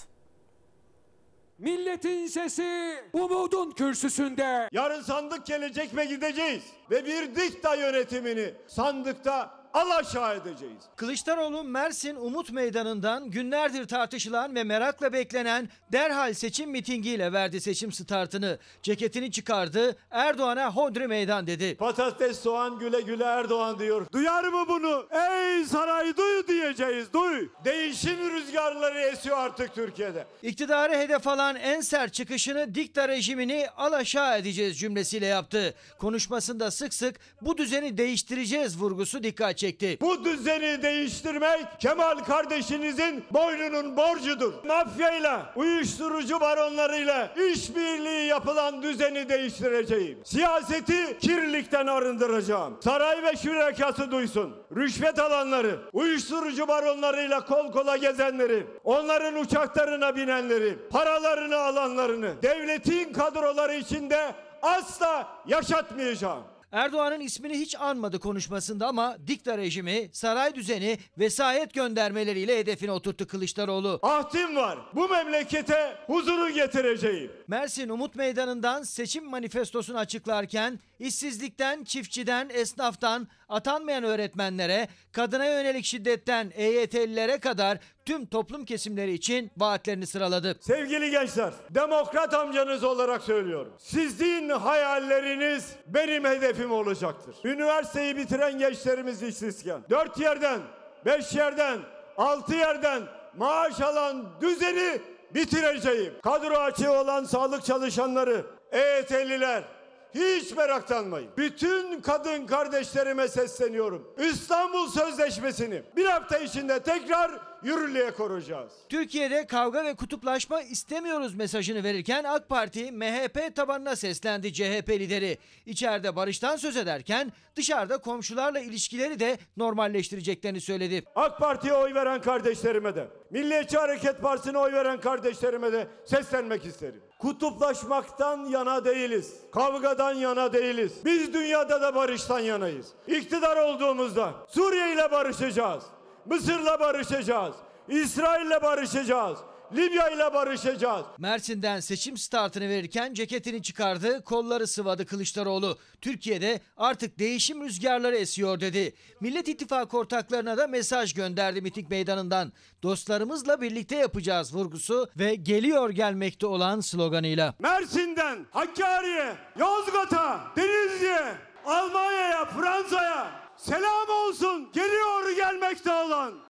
[1.60, 4.68] Milletin sesi umudun kürsüsünde.
[4.72, 6.62] Yarın sandık gelecek ve gideceğiz.
[6.90, 10.83] Ve bir dikta yönetimini sandıkta alaşağı edeceğiz.
[10.96, 18.59] Kılıçdaroğlu Mersin Umut Meydanı'ndan günlerdir tartışılan ve merakla beklenen derhal seçim mitingiyle verdi seçim startını.
[18.83, 21.76] Ceketini çıkardı, Erdoğan'a hodri meydan dedi.
[21.76, 24.06] Patates soğan güle güle Erdoğan diyor.
[24.12, 25.06] Duyar mı bunu?
[25.11, 27.48] Ey saray duy diyeceğiz duy.
[27.64, 30.26] Değişim rüzgarları esiyor artık Türkiye'de.
[30.42, 35.74] İktidarı hedef alan en sert çıkışını dikta rejimini alaşağı edeceğiz cümlesiyle yaptı.
[35.98, 39.98] Konuşmasında sık sık bu düzeni değiştireceğiz vurgusu dikkat çekti.
[40.00, 44.52] Bu düzeni değiştirmek Kemal kardeşinizin boynunun borcudur.
[44.66, 50.18] Mafyayla, uyuşturucu baronlarıyla işbirliği yapılan düzeni değiştireceğim.
[50.24, 52.78] Siyaseti kirlilikten arındıracağım.
[52.84, 54.56] Saray ve şürekası duysun.
[54.76, 64.34] Rüşvet alanları, uyuşturucu baronlarıyla kol kola gezenleri, onların uçaklarına binenleri, paralarını alanlarını, devletin kadroları içinde
[64.62, 66.42] asla yaşatmayacağım.
[66.72, 73.98] Erdoğan'ın ismini hiç anmadı konuşmasında ama dikta rejimi, saray düzeni, vesayet göndermeleriyle hedefine oturttu Kılıçdaroğlu.
[74.02, 74.78] Ahdim var.
[74.94, 77.33] Bu memlekete huzuru getireceğim.
[77.48, 87.38] Mersin Umut Meydanı'ndan seçim manifestosunu açıklarken işsizlikten, çiftçiden, esnaftan, atanmayan öğretmenlere, kadına yönelik şiddetten EYT'lilere
[87.38, 90.56] kadar tüm toplum kesimleri için vaatlerini sıraladı.
[90.60, 93.72] Sevgili gençler, demokrat amcanız olarak söylüyorum.
[93.78, 97.36] Sizin hayalleriniz benim hedefim olacaktır.
[97.44, 100.60] Üniversiteyi bitiren gençlerimiz işsizken, dört yerden,
[101.06, 101.78] beş yerden,
[102.16, 103.02] altı yerden
[103.36, 105.00] maaş alan düzeni
[105.34, 106.14] bitireceğim.
[106.22, 109.64] Kadro açığı olan sağlık çalışanları, EYT'liler,
[110.14, 111.30] hiç meraklanmayın.
[111.36, 114.14] Bütün kadın kardeşlerime sesleniyorum.
[114.18, 117.30] İstanbul Sözleşmesi'ni bir hafta içinde tekrar
[117.62, 118.72] yürürlüğe koruyacağız.
[118.88, 125.38] Türkiye'de kavga ve kutuplaşma istemiyoruz mesajını verirken AK Parti MHP tabanına seslendi CHP lideri.
[125.66, 131.04] İçeride barıştan söz ederken dışarıda komşularla ilişkileri de normalleştireceklerini söyledi.
[131.14, 137.02] AK Parti'ye oy veren kardeşlerime de, Milliyetçi Hareket Partisi'ne oy veren kardeşlerime de seslenmek isterim.
[137.20, 139.35] Kutuplaşmaktan yana değiliz.
[139.52, 140.92] Kavgadan yana değiliz.
[141.04, 142.87] Biz dünyada da barıştan yanayız.
[143.06, 145.85] İktidar olduğumuzda Suriye ile barışacağız.
[146.26, 147.54] Mısır'la barışacağız.
[147.88, 149.38] İsrail'le barışacağız.
[149.76, 151.06] Libya ile barışacağız.
[151.18, 155.78] Mersin'den seçim startını verirken ceketini çıkardı, kolları sıvadı Kılıçdaroğlu.
[156.00, 158.94] Türkiye'de artık değişim rüzgarları esiyor dedi.
[159.20, 162.52] Millet İttifakı ortaklarına da mesaj gönderdi miting meydanından.
[162.83, 167.54] Dostlarımızla birlikte yapacağız vurgusu ve geliyor gelmekte olan sloganıyla.
[167.59, 171.35] Mersin'den Hakkari'ye, Yozgat'a, Denizli'ye,
[171.66, 174.70] Almanya'ya, Fransa'ya selam olsun.
[174.72, 176.49] Geliyor gelmekte olan.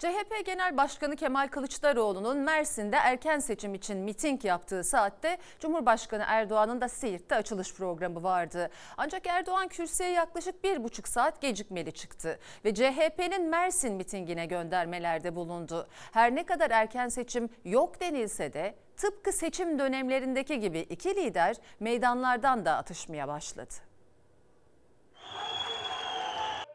[0.00, 6.88] CHP Genel Başkanı Kemal Kılıçdaroğlu'nun Mersin'de erken seçim için miting yaptığı saatte Cumhurbaşkanı Erdoğan'ın da
[6.88, 8.70] Siirt'te açılış programı vardı.
[8.96, 15.88] Ancak Erdoğan kürsüye yaklaşık bir buçuk saat gecikmeli çıktı ve CHP'nin Mersin mitingine göndermelerde bulundu.
[16.12, 22.64] Her ne kadar erken seçim yok denilse de tıpkı seçim dönemlerindeki gibi iki lider meydanlardan
[22.64, 23.89] da atışmaya başladı.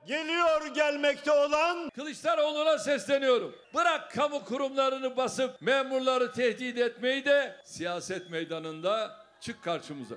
[0.08, 3.56] Geliyor gelmekte olan Kılıçdaroğlu'na sesleniyorum.
[3.74, 10.16] Bırak kamu kurumlarını basıp memurları tehdit etmeyi de siyaset meydanında çık karşımıza.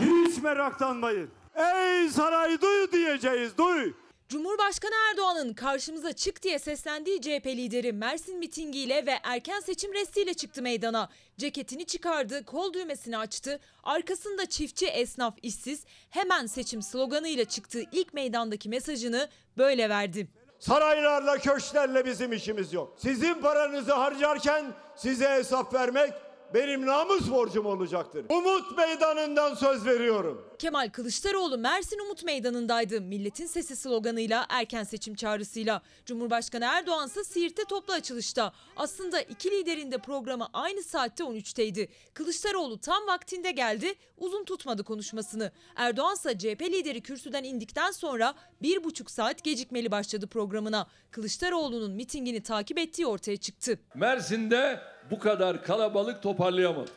[0.00, 1.30] hiç meraklanmayın.
[1.54, 3.92] Ey saray duy diyeceğiz duy.
[4.30, 10.62] Cumhurbaşkanı Erdoğan'ın karşımıza çık diye seslendiği CHP lideri Mersin mitingiyle ve erken seçim restiyle çıktı
[10.62, 11.08] meydana.
[11.38, 13.60] Ceketini çıkardı, kol düğmesini açtı.
[13.82, 20.28] Arkasında çiftçi, esnaf, işsiz hemen seçim sloganıyla çıktığı ilk meydandaki mesajını böyle verdi.
[20.58, 22.96] Saraylarla köşklerle bizim işimiz yok.
[22.98, 26.12] Sizin paranızı harcarken size hesap vermek
[26.54, 28.24] benim namus borcum olacaktır.
[28.28, 30.46] Umut meydanından söz veriyorum.
[30.58, 33.00] Kemal Kılıçdaroğlu Mersin Umut Meydanı'ndaydı.
[33.00, 35.82] Milletin Sesi sloganıyla erken seçim çağrısıyla.
[36.06, 38.52] Cumhurbaşkanı Erdoğan ise Siirt'te toplu açılışta.
[38.76, 41.88] Aslında iki liderin de programı aynı saatte 13'teydi.
[42.14, 45.52] Kılıçdaroğlu tam vaktinde geldi, uzun tutmadı konuşmasını.
[45.76, 50.86] Erdoğan ise CHP lideri kürsüden indikten sonra bir buçuk saat gecikmeli başladı programına.
[51.10, 53.78] Kılıçdaroğlu'nun mitingini takip ettiği ortaya çıktı.
[53.94, 56.90] Mersin'de bu kadar kalabalık toparlayamadı.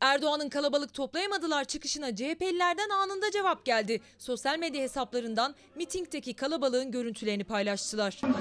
[0.00, 4.00] Erdoğan'ın kalabalık toplayamadılar çıkışına CHP'lilerden anında cevap geldi.
[4.18, 8.20] Sosyal medya hesaplarından mitingdeki kalabalığın görüntülerini paylaştılar.
[8.24, 8.32] Onun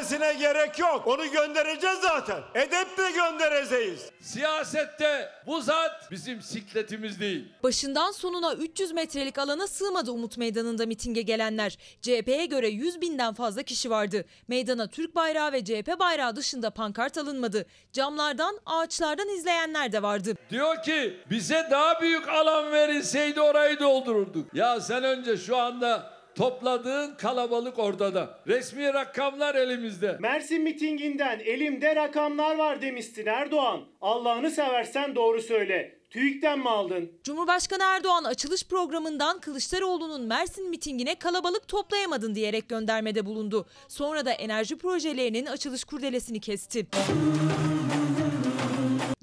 [0.00, 1.06] istifa etmesine gerek yok.
[1.06, 2.42] Onu göndereceğiz zaten.
[2.54, 4.10] Edeple göndereceğiz.
[4.20, 7.44] Siyasette bu zat bizim sikletimiz değil.
[7.62, 11.78] Başından sonuna 300 metrelik alana sığmadı Umut Meydanı'nda mitinge gelenler.
[12.02, 14.24] CHP'ye göre 100 binden fazla kişi vardı.
[14.48, 17.66] Meydana Türk bayrağı ve CHP bayrağı dışında pankart alınmadı.
[17.92, 20.34] Camlardan, ağaçlardan izleyenler de vardı.
[20.50, 24.54] Diyor ki bize daha büyük alan verilseydi orayı doldururduk.
[24.54, 28.38] Ya sen önce şu anda topladığın kalabalık ortada.
[28.46, 30.16] Resmi rakamlar elimizde.
[30.20, 33.80] Mersin mitinginden elimde rakamlar var demiştin Erdoğan.
[34.00, 35.98] Allah'ını seversen doğru söyle.
[36.10, 37.12] TÜİK'ten mi aldın?
[37.24, 43.66] Cumhurbaşkanı Erdoğan açılış programından Kılıçdaroğlu'nun Mersin mitingine kalabalık toplayamadın diyerek göndermede bulundu.
[43.88, 46.86] Sonra da enerji projelerinin açılış kurdelesini kesti.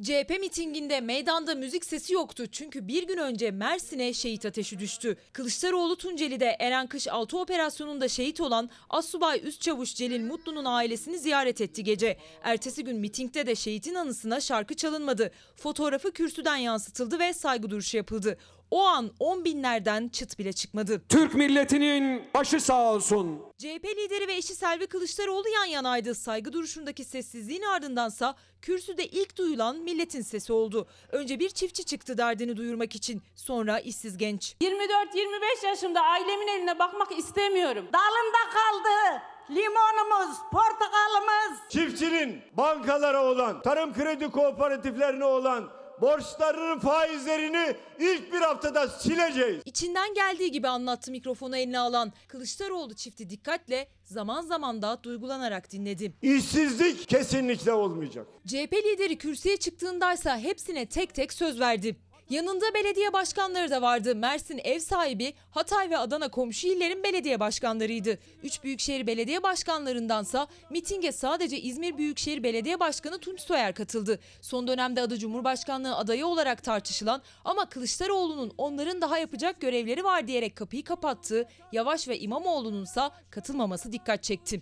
[0.03, 5.17] CHP mitinginde meydanda müzik sesi yoktu çünkü bir gün önce Mersin'e şehit ateşi düştü.
[5.33, 11.61] Kılıçdaroğlu Tunceli'de Eren Kış 6 operasyonunda şehit olan Assubay Üst Çavuş Celil Mutlu'nun ailesini ziyaret
[11.61, 12.17] etti gece.
[12.43, 15.31] Ertesi gün mitingde de şehitin anısına şarkı çalınmadı.
[15.55, 18.37] Fotoğrafı kürsüden yansıtıldı ve saygı duruşu yapıldı.
[18.73, 21.01] O an on binlerden çıt bile çıkmadı.
[21.09, 23.41] Türk milletinin başı sağ olsun.
[23.57, 26.15] CHP lideri ve eşi Selvi Kılıçdaroğlu yan yanaydı.
[26.15, 30.87] Saygı duruşundaki sessizliğin ardındansa kürsüde ilk duyulan milletin sesi oldu.
[31.11, 33.21] Önce bir çiftçi çıktı derdini duyurmak için.
[33.35, 34.55] Sonra işsiz genç.
[34.61, 37.85] 24-25 yaşımda ailemin eline bakmak istemiyorum.
[37.93, 39.21] Dalında kaldı.
[39.49, 41.59] limonumuz, portakalımız.
[41.69, 49.61] Çiftçinin bankalara olan, tarım kredi kooperatiflerine olan borçlarının faizlerini ilk bir haftada sileceğiz.
[49.65, 56.13] İçinden geldiği gibi anlattı mikrofonu eline alan Kılıçdaroğlu çifti dikkatle zaman zaman da duygulanarak dinledi.
[56.21, 58.27] İşsizlik kesinlikle olmayacak.
[58.47, 61.95] CHP lideri kürsüye çıktığındaysa hepsine tek tek söz verdi.
[62.29, 64.15] Yanında belediye başkanları da vardı.
[64.15, 68.19] Mersin ev sahibi, Hatay ve Adana komşu illerin belediye başkanlarıydı.
[68.43, 74.19] Üç büyükşehir belediye başkanlarındansa mitinge sadece İzmir Büyükşehir Belediye Başkanı Tunç Soyer katıldı.
[74.41, 80.55] Son dönemde adı Cumhurbaşkanlığı adayı olarak tartışılan ama Kılıçdaroğlu'nun onların daha yapacak görevleri var diyerek
[80.55, 84.61] kapıyı kapattığı Yavaş ve İmamoğlu'nunsa katılmaması dikkat çekti.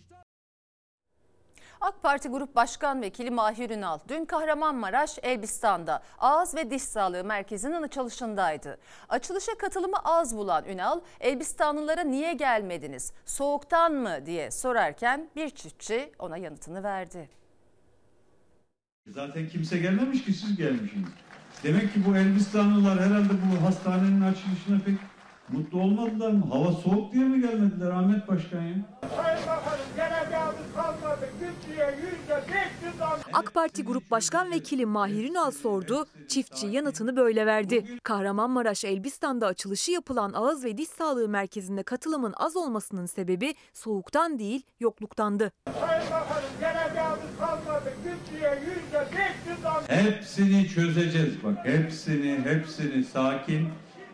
[1.81, 7.81] AK Parti Grup Başkan Vekili Mahir Ünal dün Kahramanmaraş, Elbistan'da Ağız ve Diş Sağlığı Merkezi'nin
[7.81, 8.77] açılışındaydı.
[9.09, 16.37] Açılışa katılımı az bulan Ünal, Elbistanlılara niye gelmediniz, soğuktan mı diye sorarken bir çiftçi ona
[16.37, 17.29] yanıtını verdi.
[19.07, 21.09] Zaten kimse gelmemiş ki siz gelmişsiniz.
[21.63, 24.97] Demek ki bu Elbistanlılar herhalde bu hastanenin açılışına pek
[25.49, 26.45] mutlu olmadılar mı?
[26.51, 28.75] Hava soğuk diye mi gelmediler Ahmet Başkan ya?
[33.33, 37.85] AK Parti Grup Başkan Vekili Mahir Ünal sordu, çiftçi yanıtını böyle verdi.
[38.03, 44.61] Kahramanmaraş Elbistan'da açılışı yapılan ağız ve diş sağlığı merkezinde katılımın az olmasının sebebi soğuktan değil
[44.79, 45.51] yokluktandı.
[49.87, 51.57] Hepsini çözeceğiz bak.
[51.65, 53.69] Hepsini, hepsini sakin.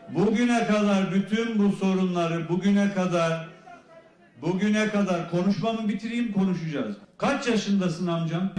[0.10, 3.57] Bugüne kadar bütün bu sorunları bugüne kadar
[4.42, 6.96] bugüne kadar konuşmamı bitireyim konuşacağız.
[7.18, 8.54] Kaç yaşındasın amcam?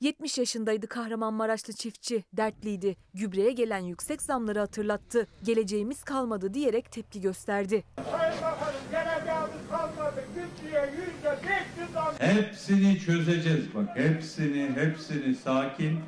[0.00, 2.96] 70 yaşındaydı Kahramanmaraşlı çiftçi, dertliydi.
[3.14, 5.26] Gübreye gelen yüksek zamları hatırlattı.
[5.44, 7.84] Geleceğimiz kalmadı diyerek tepki gösterdi.
[8.10, 10.24] Sayın Bakanım geleceğimiz kalmadı.
[10.34, 13.88] Türkiye yüzde beş yüz Hepsini çözeceğiz bak.
[13.98, 16.00] Hepsini, hepsini sakin.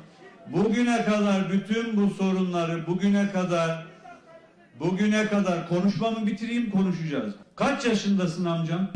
[0.47, 3.85] Bugüne kadar bütün bu sorunları bugüne kadar
[4.79, 7.33] bugüne kadar konuşmamı bitireyim konuşacağız.
[7.55, 8.87] Kaç yaşındasın amcam?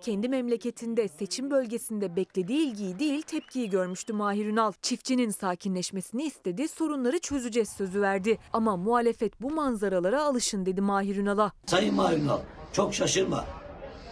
[0.00, 4.72] Kendi memleketinde seçim bölgesinde beklediği ilgiyi değil tepkiyi görmüştü Mahir Ünal.
[4.82, 8.38] Çiftçinin sakinleşmesini istedi, sorunları çözeceğiz sözü verdi.
[8.52, 11.52] Ama muhalefet bu manzaralara alışın dedi Mahir Ünal'a.
[11.66, 12.38] Sayın Mahir Ünal
[12.72, 13.44] çok şaşırma.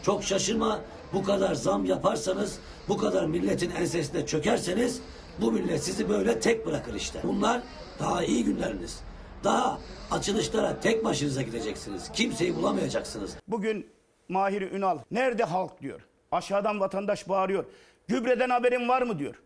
[0.02, 0.80] Çok şaşırma.
[1.12, 5.00] Bu kadar zam yaparsanız, bu kadar milletin ensesine çökerseniz
[5.40, 7.20] bu millet sizi böyle tek bırakır işte.
[7.24, 7.62] Bunlar
[7.98, 9.00] daha iyi günleriniz.
[9.44, 9.78] Daha
[10.10, 12.12] açılışlara tek başınıza gideceksiniz.
[12.12, 13.36] Kimseyi bulamayacaksınız.
[13.48, 13.90] Bugün
[14.28, 16.00] Mahir Ünal nerede halk diyor.
[16.32, 17.64] Aşağıdan vatandaş bağırıyor.
[18.08, 19.42] Gübreden haberin var mı diyor.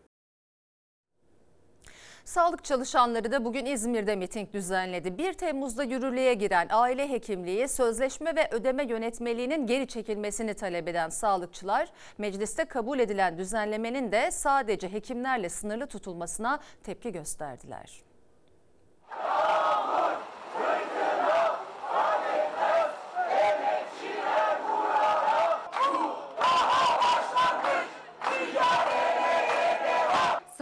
[2.25, 5.17] Sağlık çalışanları da bugün İzmir'de miting düzenledi.
[5.17, 11.89] 1 Temmuz'da yürürlüğe giren aile hekimliği, sözleşme ve ödeme yönetmeliğinin geri çekilmesini talep eden sağlıkçılar,
[12.17, 18.03] mecliste kabul edilen düzenlemenin de sadece hekimlerle sınırlı tutulmasına tepki gösterdiler.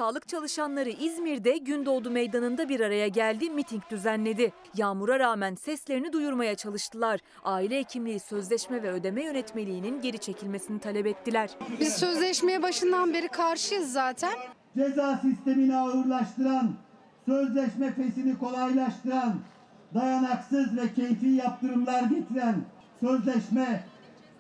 [0.10, 4.54] Sağlık çalışanları İzmir'de Gündoğdu Meydanı'nda bir araya geldi, miting düzenledi.
[4.78, 7.20] Yağmura rağmen seslerini duyurmaya çalıştılar.
[7.44, 11.50] Aile hekimliği sözleşme ve ödeme yönetmeliğinin geri çekilmesini talep ettiler.
[11.80, 14.34] Biz sözleşmeye başından beri karşıyız zaten.
[14.78, 16.72] Ceza sistemini ağırlaştıran,
[17.26, 19.36] sözleşme fesini kolaylaştıran,
[19.94, 22.56] dayanaksız ve keyfi yaptırımlar getiren
[23.02, 23.84] sözleşme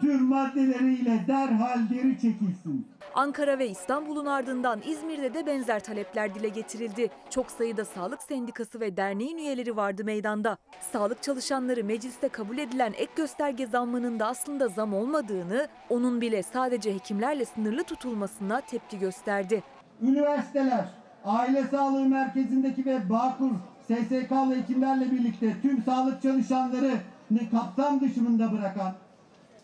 [0.01, 2.87] tüm maddeleriyle derhal geri çekilsin.
[3.15, 7.09] Ankara ve İstanbul'un ardından İzmir'de de benzer talepler dile getirildi.
[7.29, 10.57] Çok sayıda sağlık sendikası ve derneğin üyeleri vardı meydanda.
[10.91, 16.93] Sağlık çalışanları mecliste kabul edilen ek gösterge zammının da aslında zam olmadığını, onun bile sadece
[16.93, 19.63] hekimlerle sınırlı tutulmasına tepki gösterdi.
[20.01, 20.85] Üniversiteler,
[21.25, 23.51] aile sağlığı merkezindeki ve Bağkur
[23.87, 28.93] SSK'lı hekimlerle birlikte tüm sağlık çalışanlarını kapsam dışında bırakan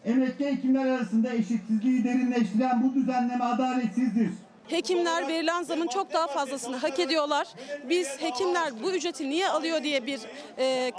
[0.05, 4.29] emekli hekimler arasında eşitsizliği derinleştiren bu düzenleme adaletsizdir.
[4.67, 7.47] Hekimler verilen zamın çok daha fazlasını hak ediyorlar.
[7.89, 10.19] Biz hekimler bu ücreti niye alıyor diye bir
[10.58, 10.91] e,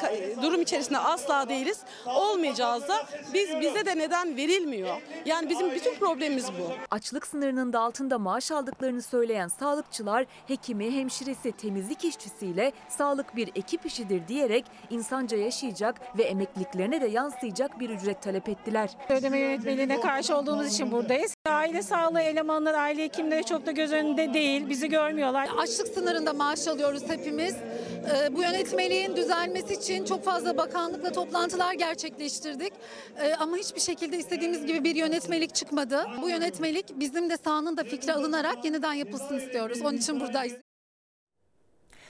[0.42, 1.80] durum içerisinde asla değiliz.
[2.06, 4.96] Olmayacağız da biz bize de neden verilmiyor?
[5.26, 6.72] Yani bizim bütün problemimiz bu.
[6.90, 13.86] Açlık sınırının da altında maaş aldıklarını söyleyen sağlıkçılar hekimi, hemşiresi, temizlik işçisiyle sağlık bir ekip
[13.86, 18.90] işidir diyerek insanca yaşayacak ve emekliliklerine de yansıyacak bir ücret talep ettiler.
[19.08, 21.34] Ödeme yönetmeliğine karşı olduğumuz için buradayız.
[21.46, 24.68] Aile sağlığı elemanları, aile hekimleri çok çok da göz önünde değil.
[24.68, 25.48] Bizi görmüyorlar.
[25.58, 27.54] Açlık sınırında maaş alıyoruz hepimiz.
[27.54, 32.72] Ee, Bu yönetmeliğin düzelmesi için çok fazla bakanlıkla toplantılar gerçekleştirdik.
[33.18, 36.06] Ee, Ama hiçbir şekilde istediğimiz gibi bir yönetmelik çıkmadı.
[36.22, 39.80] Bu yönetmelik bizim de sahanın da fikri alınarak yeniden yapılsın istiyoruz.
[39.82, 40.65] Onun için buradayız.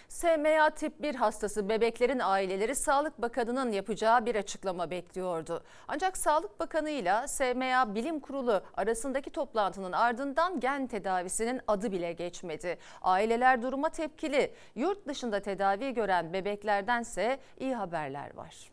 [0.09, 5.62] SMA tip 1 hastası bebeklerin aileleri Sağlık Bakanı'nın yapacağı bir açıklama bekliyordu.
[5.88, 12.78] Ancak Sağlık Bakanı ile SMA Bilim Kurulu arasındaki toplantının ardından gen tedavisinin adı bile geçmedi.
[13.03, 14.53] Aileler duruma tepkili.
[14.74, 18.70] Yurt dışında tedavi gören bebeklerdense iyi haberler var.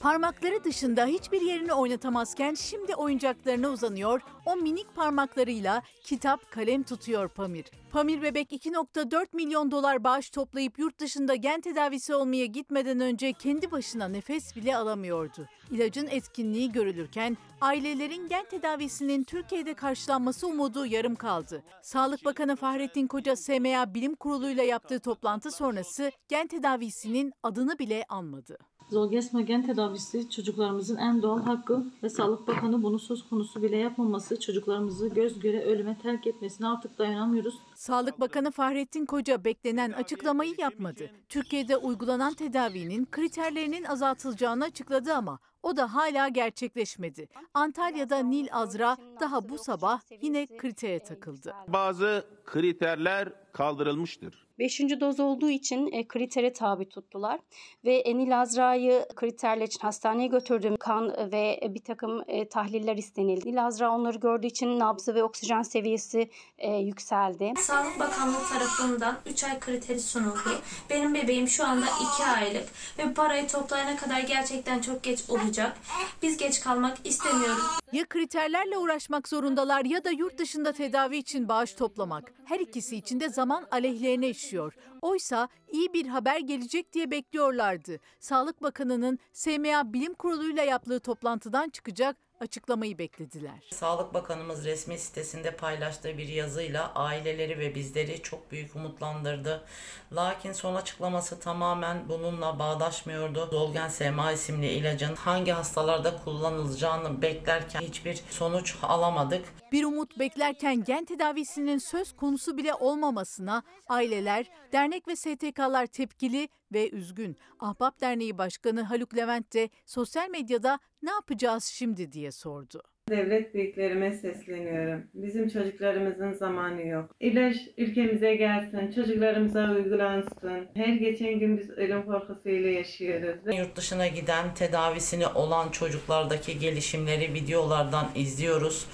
[0.00, 7.66] Parmakları dışında hiçbir yerini oynatamazken şimdi oyuncaklarına uzanıyor, o minik parmaklarıyla kitap, kalem tutuyor Pamir.
[7.92, 13.70] Pamir bebek 2.4 milyon dolar bağış toplayıp yurt dışında gen tedavisi olmaya gitmeden önce kendi
[13.70, 15.48] başına nefes bile alamıyordu.
[15.70, 21.62] İlacın etkinliği görülürken ailelerin gen tedavisinin Türkiye'de karşılanması umudu yarım kaldı.
[21.82, 28.58] Sağlık Bakanı Fahrettin Koca SMA Bilim Kurulu'yla yaptığı toplantı sonrası gen tedavisinin adını bile anmadı.
[28.90, 34.40] Zolgensma gen tedavisi çocuklarımızın en doğal hakkı ve Sağlık Bakanı bunu söz konusu bile yapmaması
[34.40, 37.54] çocuklarımızı göz göre ölüme terk etmesine artık dayanamıyoruz.
[37.74, 41.10] Sağlık Bakanı Fahrettin Koca beklenen açıklamayı yapmadı.
[41.28, 47.28] Türkiye'de uygulanan tedavinin kriterlerinin azaltılacağını açıkladı ama o da hala gerçekleşmedi.
[47.54, 51.54] Antalya'da Nil Azra daha bu sabah yine kritere takıldı.
[51.68, 54.47] Bazı kriterler kaldırılmıştır.
[54.58, 57.40] Beşinci doz olduğu için e, kritere tabi tuttular
[57.84, 60.76] ve Enil Azra'yı kriterler için hastaneye götürdüm.
[60.76, 63.48] Kan ve bir takım e, tahliller istenildi.
[63.48, 67.52] Enil Azra onları gördüğü için nabzı ve oksijen seviyesi e, yükseldi.
[67.58, 70.60] Sağlık Bakanlığı tarafından 3 ay kriteri sunuldu.
[70.90, 75.76] Benim bebeğim şu anda 2 aylık ve parayı toplayana kadar gerçekten çok geç olacak.
[76.22, 77.78] Biz geç kalmak istemiyoruz.
[77.92, 82.32] Ya kriterlerle uğraşmak zorundalar ya da yurt dışında tedavi için bağış toplamak.
[82.44, 84.74] Her ikisi için de zaman aleyhlerine işiyor.
[85.02, 87.98] Oysa iyi bir haber gelecek diye bekliyorlardı.
[88.20, 93.68] Sağlık Bakanı'nın SMA Bilim Kurulu'yla yaptığı toplantıdan çıkacak açıklamayı beklediler.
[93.70, 99.64] Sağlık Bakanımız resmi sitesinde paylaştığı bir yazıyla aileleri ve bizleri çok büyük umutlandırdı.
[100.12, 103.48] Lakin son açıklaması tamamen bununla bağdaşmıyordu.
[103.50, 109.44] Zolgen SMA isimli ilacın hangi hastalarda kullanılacağını beklerken hiçbir sonuç alamadık.
[109.72, 116.90] Bir umut beklerken gen tedavisinin söz konusu bile olmamasına aileler, dernek ve STK'lar tepkili ve
[116.90, 117.36] üzgün.
[117.60, 122.82] Ahbap Derneği Başkanı Haluk Levent de sosyal medyada ne yapacağız şimdi diye sordu.
[123.10, 125.04] Devlet büyüklerime sesleniyorum.
[125.14, 127.16] Bizim çocuklarımızın zamanı yok.
[127.20, 130.68] İlaç ülkemize gelsin, çocuklarımıza uygulansın.
[130.74, 133.58] Her geçen gün biz ölüm korkusuyla yaşıyoruz.
[133.58, 138.86] Yurt dışına giden tedavisini olan çocuklardaki gelişimleri videolardan izliyoruz.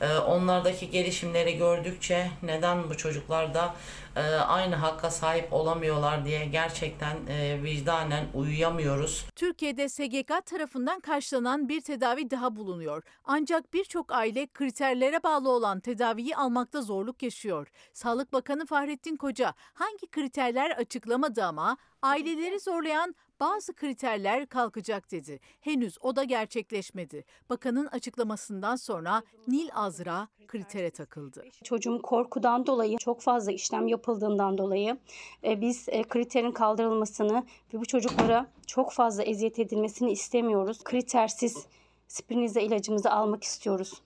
[0.00, 3.74] Ee, Onlardaki gelişimleri gördükçe neden bu çocuklar da
[4.16, 9.24] e, aynı hakka sahip olamıyorlar diye gerçekten e, vicdanen uyuyamıyoruz.
[9.36, 13.02] Türkiye'de SGK tarafından karşılanan bir tedavi daha bulunuyor.
[13.24, 17.68] Ancak birçok aile kriterlere bağlı olan tedaviyi almakta zorluk yaşıyor.
[17.92, 25.40] Sağlık Bakanı Fahrettin Koca hangi kriterler açıklamadı ama aileleri zorlayan bazı kriterler kalkacak dedi.
[25.60, 27.24] Henüz o da gerçekleşmedi.
[27.50, 31.44] Bakanın açıklamasından sonra Nil Azra kritere takıldı.
[31.64, 34.98] Çocuğum korkudan dolayı çok fazla işlem yapıldığından dolayı
[35.44, 40.84] e, biz e, kriterin kaldırılmasını ve bu çocuklara çok fazla eziyet edilmesini istemiyoruz.
[40.84, 41.66] Kritersiz
[42.08, 44.02] sprinize ilacımızı almak istiyoruz.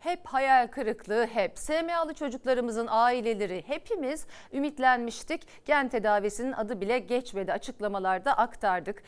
[0.00, 5.66] Hep hayal kırıklığı, hep SMA'lı çocuklarımızın aileleri hepimiz ümitlenmiştik.
[5.66, 9.02] Gen tedavisinin adı bile geçmedi açıklamalarda aktardık.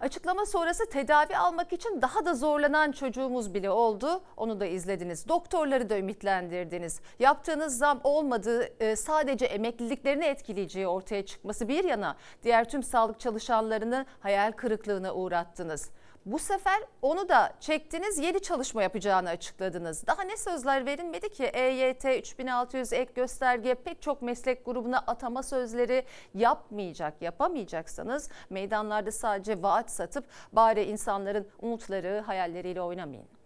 [0.00, 4.22] Açıklama sonrası tedavi almak için daha da zorlanan çocuğumuz bile oldu.
[4.36, 5.28] Onu da izlediniz.
[5.28, 7.00] Doktorları da ümitlendirdiniz.
[7.18, 14.06] Yaptığınız zam olmadığı e, sadece emekliliklerini etkileyeceği ortaya çıkması bir yana diğer tüm sağlık çalışanlarını
[14.20, 15.90] hayal kırıklığına uğrattınız.
[16.28, 20.06] Bu sefer onu da çektiniz yeni çalışma yapacağını açıkladınız.
[20.06, 26.04] Daha ne sözler verilmedi ki EYT 3600 ek gösterge pek çok meslek grubuna atama sözleri
[26.34, 33.37] yapmayacak yapamayacaksanız meydanlarda sadece vaat satıp bari insanların umutları hayalleriyle oynamayın.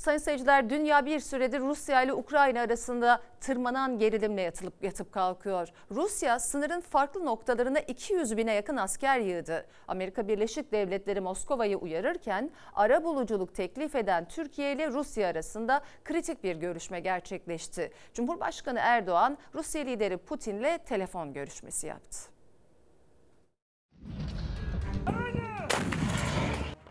[0.00, 5.68] Sayın seyirciler dünya bir süredir Rusya ile Ukrayna arasında tırmanan gerilimle yatılıp yatıp kalkıyor.
[5.90, 9.66] Rusya sınırın farklı noktalarına 200 bine yakın asker yığdı.
[9.88, 16.56] Amerika Birleşik Devletleri Moskova'yı uyarırken ara buluculuk teklif eden Türkiye ile Rusya arasında kritik bir
[16.56, 17.92] görüşme gerçekleşti.
[18.14, 22.18] Cumhurbaşkanı Erdoğan Rusya lideri Putin'le telefon görüşmesi yaptı.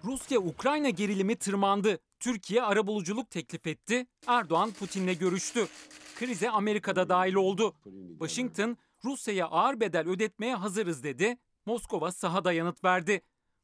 [0.04, 2.00] Rusya-Ukrayna gerilimi tırmandı.
[2.20, 4.08] Türkiye arabuluculuk teklif etti.
[4.28, 5.68] Erdoğan Putin'le görüştü.
[6.16, 7.76] Krize Amerika'da dahil oldu.
[8.10, 11.38] Washington Rusya'ya ağır bedel ödetmeye hazırız dedi.
[11.66, 13.22] Moskova sahada yanıt verdi.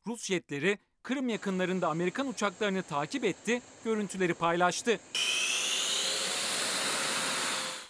[0.07, 4.99] Rus jetleri Kırım yakınlarında Amerikan uçaklarını takip etti, görüntüleri paylaştı.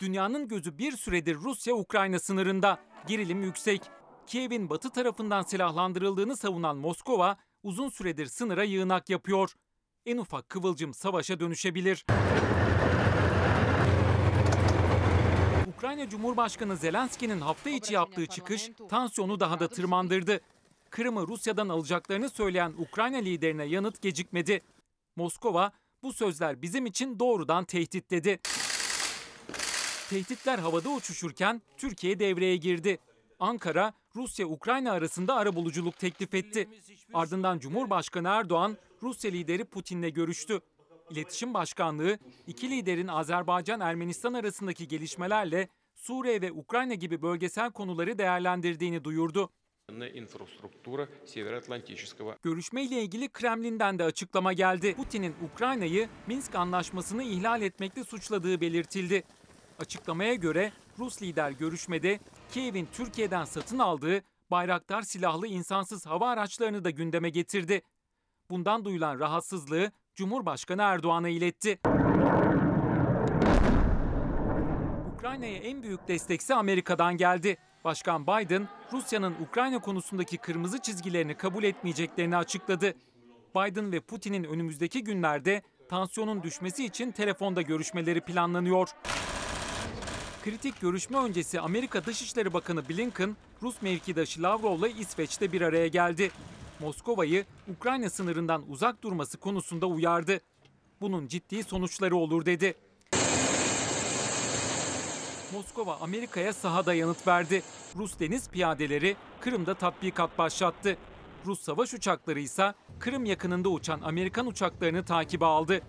[0.01, 2.79] Dünyanın gözü bir süredir Rusya-Ukrayna sınırında.
[3.07, 3.81] Gerilim yüksek.
[4.27, 9.53] Kiev'in batı tarafından silahlandırıldığını savunan Moskova uzun süredir sınıra yığınak yapıyor.
[10.05, 12.05] En ufak kıvılcım savaşa dönüşebilir.
[15.77, 20.39] Ukrayna Cumhurbaşkanı Zelenski'nin hafta içi yaptığı çıkış tansiyonu daha da tırmandırdı.
[20.89, 24.61] Kırım'ı Rusya'dan alacaklarını söyleyen Ukrayna liderine yanıt gecikmedi.
[25.15, 25.71] Moskova
[26.03, 28.39] bu sözler bizim için doğrudan tehdit dedi.
[30.09, 32.99] Tehditler havada uçuşurken Türkiye devreye girdi.
[33.39, 36.69] Ankara, Rusya-Ukrayna arasında arabuluculuk teklif etti.
[37.13, 40.59] Ardından Cumhurbaşkanı Erdoğan, Rusya lideri Putin'le görüştü.
[41.09, 49.49] İletişim Başkanlığı, iki liderin Azerbaycan-Ermenistan arasındaki gelişmelerle Suriye ve Ukrayna gibi bölgesel konuları değerlendirdiğini duyurdu.
[52.43, 54.95] Görüşme ile ilgili Kremlin'den de açıklama geldi.
[54.95, 59.23] Putin'in Ukrayna'yı Minsk anlaşmasını ihlal etmekle suçladığı belirtildi.
[59.79, 62.19] Açıklamaya göre Rus lider görüşmede
[62.51, 67.81] Kiev'in Türkiye'den satın aldığı Bayraktar silahlı insansız hava araçlarını da gündeme getirdi.
[68.49, 71.79] Bundan duyulan rahatsızlığı Cumhurbaşkanı Erdoğan'a iletti.
[75.15, 77.57] Ukrayna'ya en büyük destekse Amerika'dan geldi.
[77.83, 82.93] Başkan Biden, Rusya'nın Ukrayna konusundaki kırmızı çizgilerini kabul etmeyeceklerini açıkladı.
[83.55, 88.89] Biden ve Putin'in önümüzdeki günlerde tansiyonun düşmesi için telefonda görüşmeleri planlanıyor.
[90.43, 96.31] Kritik görüşme öncesi Amerika Dışişleri Bakanı Blinken, Rus mevkidaşı Lavrov'la İsveç'te bir araya geldi.
[96.79, 100.41] Moskova'yı Ukrayna sınırından uzak durması konusunda uyardı.
[101.01, 102.73] Bunun ciddi sonuçları olur dedi.
[105.53, 107.63] Moskova Amerika'ya sahada yanıt verdi.
[107.95, 110.97] Rus deniz piyadeleri Kırım'da tatbikat başlattı.
[111.45, 115.81] Rus savaş uçakları ise Kırım yakınında uçan Amerikan uçaklarını takibe aldı.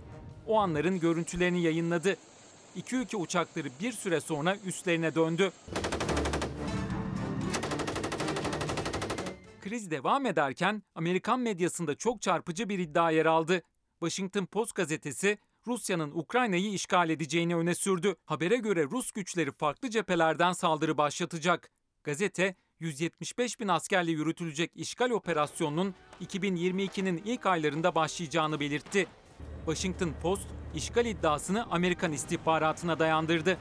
[0.47, 2.17] O anların görüntülerini yayınladı.
[2.77, 5.53] İki ülke uçakları bir süre sonra üstlerine döndü.
[9.69, 13.63] Kriz devam ederken Amerikan medyasında çok çarpıcı bir iddia yer aldı.
[14.01, 18.17] Washington Post gazetesi Rusya'nın Ukrayna'yı işgal edeceğini öne sürdü.
[18.25, 21.71] Habere göre Rus güçleri farklı cephelerden saldırı başlatacak.
[22.05, 25.95] Gazete 175 bin askerle yürütülecek işgal operasyonunun
[26.25, 29.07] 2022'nin ilk aylarında başlayacağını belirtti.
[29.65, 33.59] Washington Post işgal iddiasını Amerikan istihbaratına dayandırdı.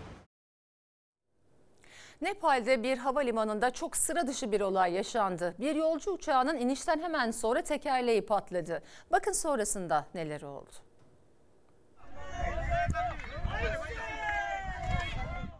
[2.25, 5.55] Nepal'de bir havalimanında çok sıra dışı bir olay yaşandı.
[5.59, 8.83] Bir yolcu uçağının inişten hemen sonra tekerleği patladı.
[9.11, 10.71] Bakın sonrasında neler oldu.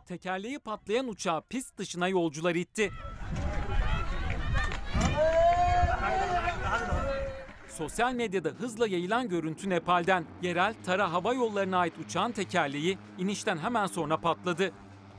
[0.07, 2.91] Tekerleği patlayan uçağı pist dışına yolcular itti.
[7.69, 10.25] Sosyal medyada hızla yayılan görüntü Nepal'den.
[10.41, 14.71] Yerel Tara Hava Yolları'na ait uçağın tekerleği inişten hemen sonra patladı.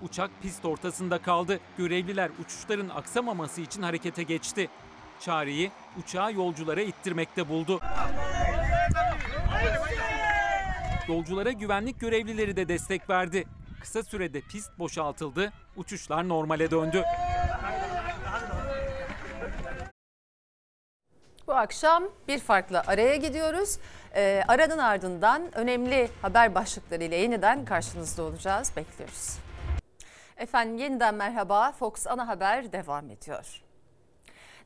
[0.03, 1.61] Uçak pist ortasında kaldı.
[1.79, 4.69] Görevliler uçuşların aksamaması için harekete geçti.
[5.21, 7.81] Çareyi uçağı yolculara ittirmekte buldu.
[11.09, 13.45] Yolculara güvenlik görevlileri de destek verdi.
[13.81, 17.05] Kısa sürede pist boşaltıldı, uçuşlar normale döndü.
[21.47, 23.79] Bu akşam bir farklı araya gidiyoruz.
[24.15, 28.73] Ee, aranın ardından önemli haber başlıklarıyla yeniden karşınızda olacağız.
[28.77, 29.46] Bekliyoruz.
[30.37, 31.73] Efendim yeniden merhaba.
[31.73, 33.63] Fox Ana Haber devam ediyor.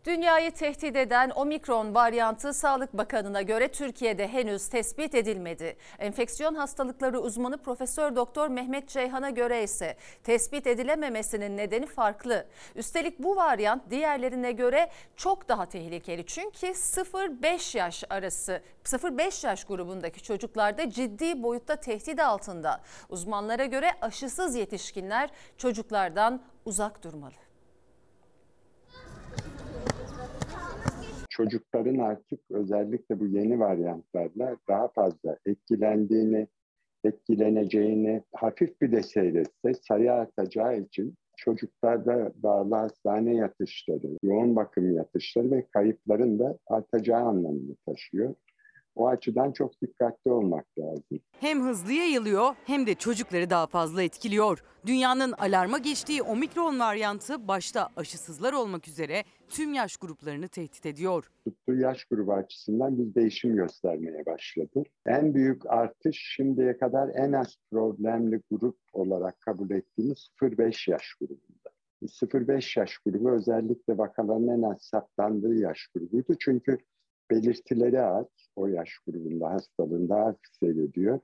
[0.04, 5.76] Dünyayı tehdit eden omikron varyantı Sağlık Bakanı'na göre Türkiye'de henüz tespit edilmedi.
[5.98, 12.46] Enfeksiyon hastalıkları uzmanı Profesör Doktor Mehmet Ceyhan'a göre ise tespit edilememesinin nedeni farklı.
[12.74, 16.26] Üstelik bu varyant diğerlerine göre çok daha tehlikeli.
[16.26, 22.80] Çünkü 0-5 yaş arası 0-5 yaş grubundaki çocuklarda ciddi boyutta tehdit altında.
[23.08, 27.49] Uzmanlara göre aşısız yetişkinler çocuklardan uzak durmalı.
[31.30, 36.46] Çocukların artık özellikle bu yeni varyantlarla daha fazla etkilendiğini,
[37.04, 45.50] etkileneceğini hafif bir de seyretse sayı artacağı için çocuklarda bağlı hastane yatışları, yoğun bakım yatışları
[45.50, 48.34] ve kayıpların da artacağı anlamını taşıyor.
[49.00, 51.20] O açıdan çok dikkatli olmak lazım.
[51.40, 54.62] Hem hızlı yayılıyor hem de çocukları daha fazla etkiliyor.
[54.86, 61.30] Dünyanın alarma geçtiği omikron varyantı başta aşısızlar olmak üzere tüm yaş gruplarını tehdit ediyor.
[61.44, 64.82] Tuttuğu yaş grubu açısından bir değişim göstermeye başladı.
[65.06, 71.70] En büyük artış şimdiye kadar en az problemli grup olarak kabul ettiğimiz 0-5 yaş grubunda.
[72.02, 76.34] 0-5 yaş grubu özellikle vakaların en az saptandığı yaş grubuydu.
[76.40, 76.78] Çünkü
[77.30, 78.26] belirtileri az
[78.56, 81.20] o yaş grubunda hastalığın daha hafif seyrediyor.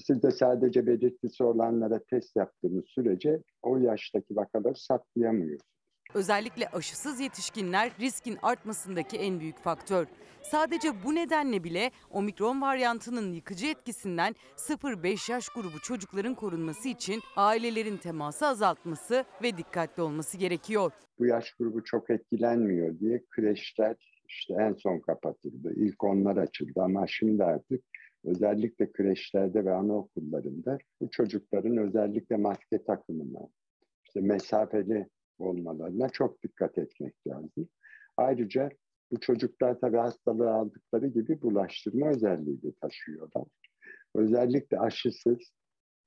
[0.00, 5.76] Siz de sadece belirtisi olanlara test yaptığınız sürece o yaştaki vakaları saptayamıyorsunuz.
[6.14, 10.06] Özellikle aşısız yetişkinler riskin artmasındaki en büyük faktör.
[10.42, 17.96] Sadece bu nedenle bile omikron varyantının yıkıcı etkisinden 0-5 yaş grubu çocukların korunması için ailelerin
[17.96, 20.92] teması azaltması ve dikkatli olması gerekiyor.
[21.18, 25.72] Bu yaş grubu çok etkilenmiyor diye kreşler işte en son kapatıldı.
[25.76, 27.84] İlk onlar açıldı ama şimdi artık
[28.24, 33.48] özellikle kreşlerde ve anaokullarında bu çocukların özellikle maske takımına,
[34.04, 35.08] işte mesafeli
[35.38, 37.68] olmalarına çok dikkat etmek lazım.
[38.16, 38.68] Ayrıca
[39.10, 43.44] bu çocuklar tabii hastalığı aldıkları gibi bulaştırma özelliği de taşıyorlar.
[44.14, 45.38] Özellikle aşısız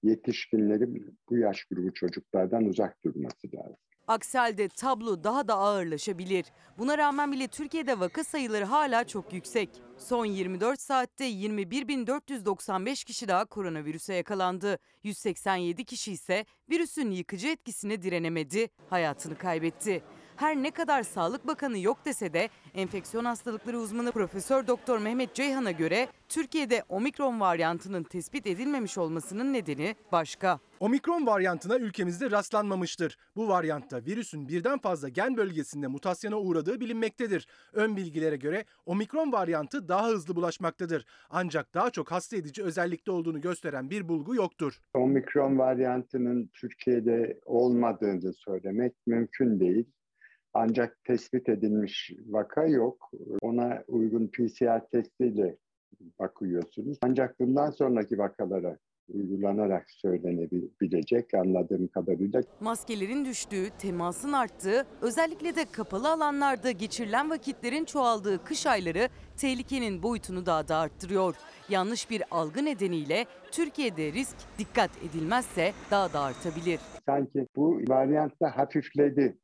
[0.04, 3.89] yetişkinlerin bu yaş grubu çocuklardan uzak durması lazım.
[4.10, 6.46] Aksi halde tablo daha da ağırlaşabilir.
[6.78, 9.70] Buna rağmen bile Türkiye'de vaka sayıları hala çok yüksek.
[9.98, 14.78] Son 24 saatte 21.495 kişi daha koronavirüse yakalandı.
[15.04, 20.04] 187 kişi ise virüsün yıkıcı etkisine direnemedi, hayatını kaybetti.
[20.36, 25.72] Her ne kadar Sağlık Bakanı yok dese de enfeksiyon hastalıkları uzmanı Profesör Doktor Mehmet Ceyhan'a
[25.72, 30.60] göre Türkiye'de omikron varyantının tespit edilmemiş olmasının nedeni başka.
[30.80, 33.18] Omikron varyantına ülkemizde rastlanmamıştır.
[33.36, 37.48] Bu varyantta virüsün birden fazla gen bölgesinde mutasyona uğradığı bilinmektedir.
[37.74, 41.06] Ön bilgilere göre omikron varyantı daha hızlı bulaşmaktadır.
[41.30, 44.80] Ancak daha çok hasta edici özellikte olduğunu gösteren bir bulgu yoktur.
[44.94, 49.86] Omikron varyantının Türkiye'de olmadığını söylemek mümkün değil.
[50.54, 53.12] Ancak tespit edilmiş vaka yok.
[53.42, 55.58] Ona uygun PCR testiyle
[56.20, 56.98] bakıyorsunuz.
[57.02, 58.78] Ancak bundan sonraki vakalara
[59.14, 62.42] uygulanarak söylenebilecek anladığım kadarıyla.
[62.60, 70.46] Maskelerin düştüğü, temasın arttığı, özellikle de kapalı alanlarda geçirilen vakitlerin çoğaldığı kış ayları tehlikenin boyutunu
[70.46, 71.36] daha da arttırıyor.
[71.70, 76.80] Yanlış bir algı nedeniyle Türkiye'de risk dikkat edilmezse daha da artabilir.
[77.06, 79.38] Sanki bu varyantta hafifledi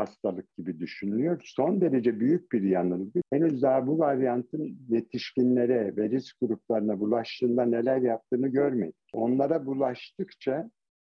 [0.00, 1.40] hastalık gibi düşünülüyor.
[1.44, 3.20] Son derece büyük bir yanılgı.
[3.30, 8.94] Henüz daha bu varyantın yetişkinlere ve risk gruplarına bulaştığında neler yaptığını görmedik.
[9.12, 10.70] Onlara bulaştıkça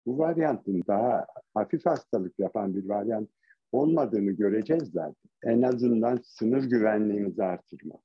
[0.07, 3.31] bu varyantın daha hafif hastalık yapan bir varyant
[3.73, 5.31] olmadığını göreceğiz zaten.
[5.45, 8.04] En azından sınır güvenliğimizi artırmak.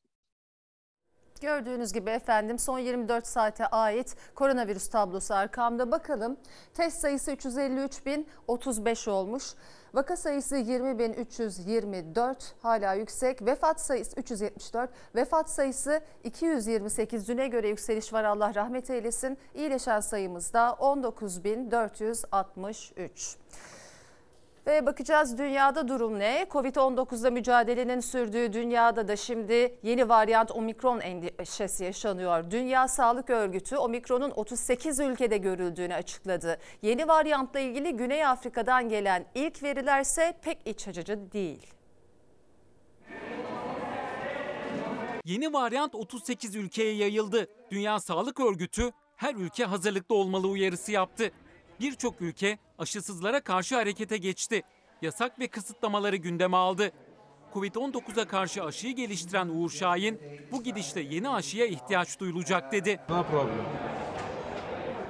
[1.42, 6.38] Gördüğünüz gibi efendim son 24 saate ait koronavirüs tablosu arkamda bakalım.
[6.74, 9.44] Test sayısı 353.035 olmuş.
[9.94, 13.46] Vaka sayısı 20.324 hala yüksek.
[13.46, 14.90] Vefat sayısı 374.
[15.16, 17.28] Vefat sayısı 228.
[17.28, 19.38] Düne göre yükseliş var Allah rahmet eylesin.
[19.56, 23.38] İyileşen sayımız da 19.463.
[24.70, 26.48] Ve bakacağız dünyada durum ne?
[26.50, 32.52] Covid-19'da mücadelenin sürdüğü dünyada da şimdi yeni varyant omikron endişesi yaşanıyor.
[32.52, 36.58] Dünya Sağlık Örgütü omikronun 38 ülkede görüldüğünü açıkladı.
[36.82, 41.68] Yeni varyantla ilgili Güney Afrika'dan gelen ilk verilerse pek iç açıcı değil.
[45.26, 47.48] Yeni varyant 38 ülkeye yayıldı.
[47.72, 51.32] Dünya Sağlık Örgütü her ülke hazırlıklı olmalı uyarısı yaptı.
[51.80, 54.64] Birçok ülke aşısızlara karşı harekete geçti.
[55.02, 56.92] Yasak ve kısıtlamaları gündeme aldı.
[57.54, 60.22] Covid-19'a karşı aşıyı geliştiren Uğur Şahin,
[60.52, 63.00] bu gidişle yeni aşıya ihtiyaç duyulacak dedi.
[63.10, 63.66] No problem.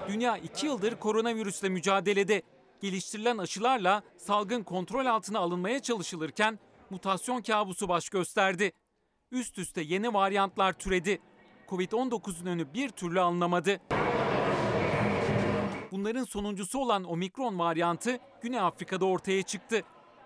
[0.08, 2.42] Dünya iki yıldır koronavirüsle mücadelede.
[2.82, 6.60] Geliştirilen aşılarla salgın kontrol altına alınmaya çalışılırken
[6.90, 8.72] mutasyon kabusu baş gösterdi.
[9.32, 11.22] Üst üste yeni varyantlar türedi.
[11.70, 13.82] Covid-19'un önü bir türlü alınamadı.
[15.92, 19.84] Bunların sonuncusu olan omikron varyantı Güney Afrika'da ortaya çıktı.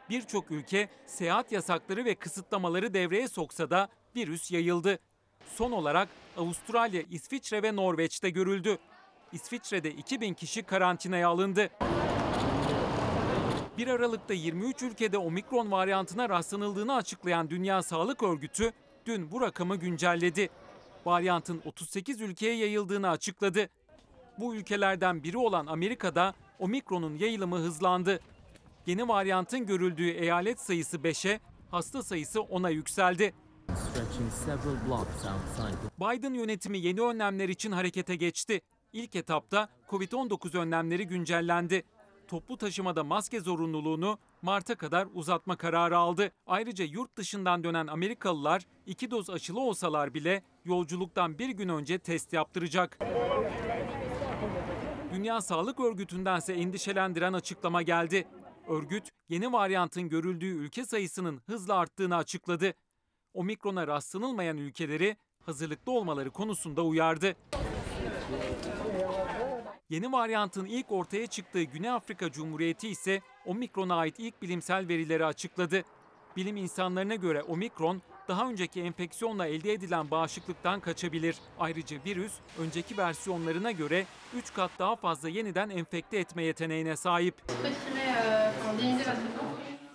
[0.10, 5.00] Birçok ülke seyahat yasakları ve kısıtlamaları devreye soksa da virüs yayıldı.
[5.56, 8.78] Son olarak Avustralya, İsviçre ve Norveç'te görüldü.
[9.32, 11.70] İsviçre'de 2000 kişi karantinaya alındı.
[13.78, 18.72] 1 Aralık'ta 23 ülkede omikron varyantına rastlanıldığını açıklayan Dünya Sağlık Örgütü
[19.06, 20.50] dün bu rakamı güncelledi.
[21.06, 23.70] Varyantın 38 ülkeye yayıldığını açıkladı.
[24.40, 28.20] Bu ülkelerden biri olan Amerika'da omikronun yayılımı hızlandı.
[28.86, 31.40] Yeni varyantın görüldüğü eyalet sayısı 5'e,
[31.72, 33.34] hasta sayısı 10'a yükseldi.
[36.00, 38.62] Biden yönetimi yeni önlemler için harekete geçti.
[38.94, 41.84] İlk etapta Covid-19 önlemleri güncellendi.
[42.28, 46.32] Toplu taşımada maske zorunluluğunu Mart'a kadar uzatma kararı aldı.
[46.48, 52.34] Ayrıca yurt dışından dönen Amerikalılar iki doz aşılı olsalar bile yolculuktan bir gün önce test
[52.34, 53.00] yaptıracak.
[55.14, 58.28] Dünya Sağlık Örgütü'ndense endişelendiren açıklama geldi.
[58.68, 62.74] Örgüt, yeni varyantın görüldüğü ülke sayısının hızla arttığını açıkladı.
[63.34, 67.36] Omikrona rastlanılmayan ülkeleri hazırlıklı olmaları konusunda uyardı.
[69.90, 75.84] Yeni varyantın ilk ortaya çıktığı Güney Afrika Cumhuriyeti ise Omikron'a ait ilk bilimsel verileri açıkladı.
[76.36, 81.36] Bilim insanlarına göre Omikron daha önceki enfeksiyonla elde edilen bağışıklıktan kaçabilir.
[81.60, 84.06] Ayrıca virüs önceki versiyonlarına göre
[84.36, 87.42] 3 kat daha fazla yeniden enfekte etme yeteneğine sahip.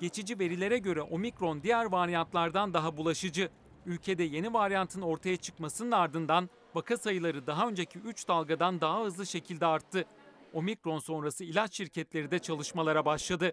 [0.01, 3.51] Geçici verilere göre Omikron diğer varyantlardan daha bulaşıcı.
[3.87, 9.67] Ülkede yeni varyantın ortaya çıkmasının ardından vaka sayıları daha önceki 3 dalgadan daha hızlı şekilde
[9.67, 10.05] arttı.
[10.53, 13.53] Omikron sonrası ilaç şirketleri de çalışmalara başladı.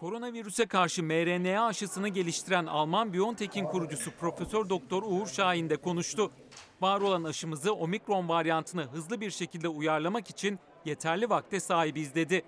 [0.00, 6.32] Koronavirüse karşı mRNA aşısını geliştiren Alman BioNTech'in kurucusu Profesör Doktor Uğur Şahin de konuştu.
[6.80, 12.42] Var olan aşımızı Omikron varyantını hızlı bir şekilde uyarlamak için yeterli vakte sahibiz dedi.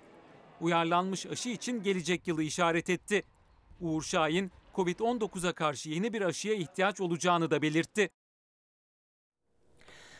[0.61, 3.23] Uyarlanmış aşı için gelecek yılı işaret etti.
[3.81, 8.09] Uğur Şahin, Covid-19'a karşı yeni bir aşıya ihtiyaç olacağını da belirtti.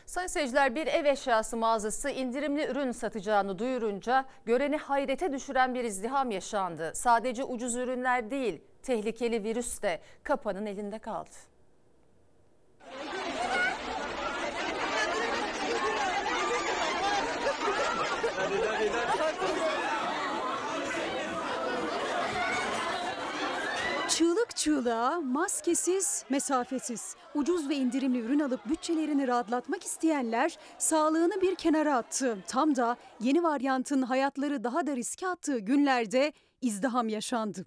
[0.06, 6.30] Sayın seyirciler bir ev eşyası mağazası indirimli ürün satacağını duyurunca göreni hayrete düşüren bir izdiham
[6.30, 6.92] yaşandı.
[6.94, 11.36] Sadece ucuz ürünler değil tehlikeli virüs de kapanın elinde kaldı.
[24.16, 31.96] Çığlık çığlığa, maskesiz, mesafesiz, ucuz ve indirimli ürün alıp bütçelerini rahatlatmak isteyenler sağlığını bir kenara
[31.96, 32.38] attı.
[32.46, 37.66] Tam da yeni varyantın hayatları daha da riske attığı günlerde izdiham yaşandı.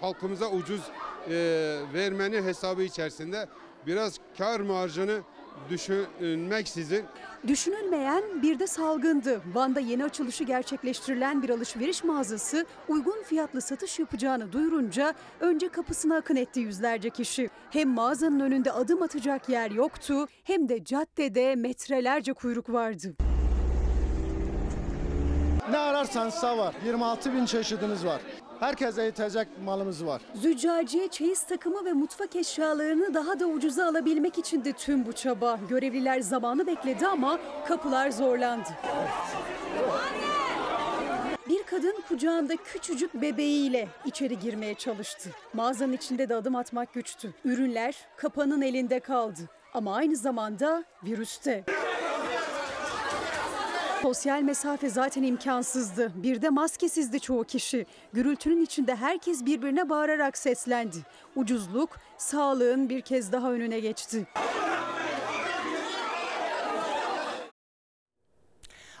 [0.00, 0.80] Halkımıza ucuz
[1.28, 1.34] e,
[1.94, 3.48] vermenin hesabı içerisinde
[3.86, 5.20] biraz kar marjını
[5.70, 7.04] düşünmeksizin
[7.46, 9.40] Düşünülmeyen bir de salgındı.
[9.54, 16.36] Van'da yeni açılışı gerçekleştirilen bir alışveriş mağazası uygun fiyatlı satış yapacağını duyurunca önce kapısına akın
[16.36, 17.50] etti yüzlerce kişi.
[17.70, 23.14] Hem mağazanın önünde adım atacak yer yoktu hem de caddede metrelerce kuyruk vardı.
[25.70, 26.74] Ne ararsanız var.
[26.86, 28.20] 26 bin çeşidimiz var.
[28.60, 30.22] Herkese yetecek malımız var.
[30.34, 35.58] Züccaciye çeyiz takımı ve mutfak eşyalarını daha da ucuza alabilmek için de tüm bu çaba.
[35.68, 37.38] Görevliler zamanı bekledi ama
[37.68, 38.68] kapılar zorlandı.
[41.48, 45.30] Bir kadın kucağında küçücük bebeğiyle içeri girmeye çalıştı.
[45.54, 47.34] Mağazanın içinde de adım atmak güçtü.
[47.44, 49.40] Ürünler kapanın elinde kaldı.
[49.74, 51.64] Ama aynı zamanda virüste.
[54.02, 56.12] Sosyal mesafe zaten imkansızdı.
[56.14, 57.86] Bir de maskesizdi çoğu kişi.
[58.12, 60.96] Gürültünün içinde herkes birbirine bağırarak seslendi.
[61.36, 64.26] Ucuzluk sağlığın bir kez daha önüne geçti.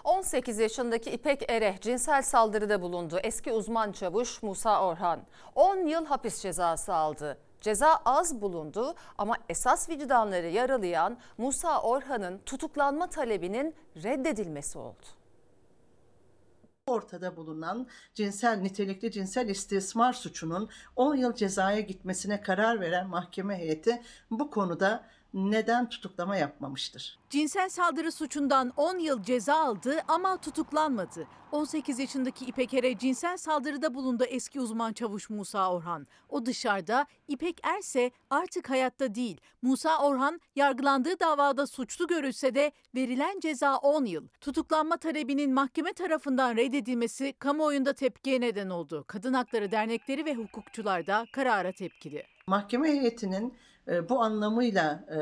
[0.04, 3.18] 18 yaşındaki İpek Ere cinsel saldırıda bulundu.
[3.22, 5.20] Eski uzman çavuş Musa Orhan
[5.54, 7.38] 10 yıl hapis cezası aldı.
[7.60, 15.06] Ceza az bulundu ama esas vicdanları yaralayan Musa Orhan'ın tutuklanma talebinin reddedilmesi oldu.
[16.86, 24.02] Ortada bulunan cinsel nitelikli cinsel istismar suçunun 10 yıl cezaya gitmesine karar veren mahkeme heyeti
[24.30, 27.18] bu konuda neden tutuklama yapmamıştır?
[27.30, 31.26] Cinsel saldırı suçundan 10 yıl ceza aldı ama tutuklanmadı.
[31.52, 36.06] 18 yaşındaki İpek Er'e cinsel saldırıda bulundu eski uzman çavuş Musa Orhan.
[36.28, 39.40] O dışarıda, İpek Erse artık hayatta değil.
[39.62, 44.28] Musa Orhan yargılandığı davada suçlu görülse de verilen ceza 10 yıl.
[44.40, 49.04] Tutuklanma talebinin mahkeme tarafından reddedilmesi kamuoyunda tepkiye neden oldu.
[49.06, 52.24] Kadın Hakları Dernekleri ve hukukçular da karara tepkili.
[52.46, 53.54] Mahkeme heyetinin
[53.88, 55.18] e, bu anlamıyla e,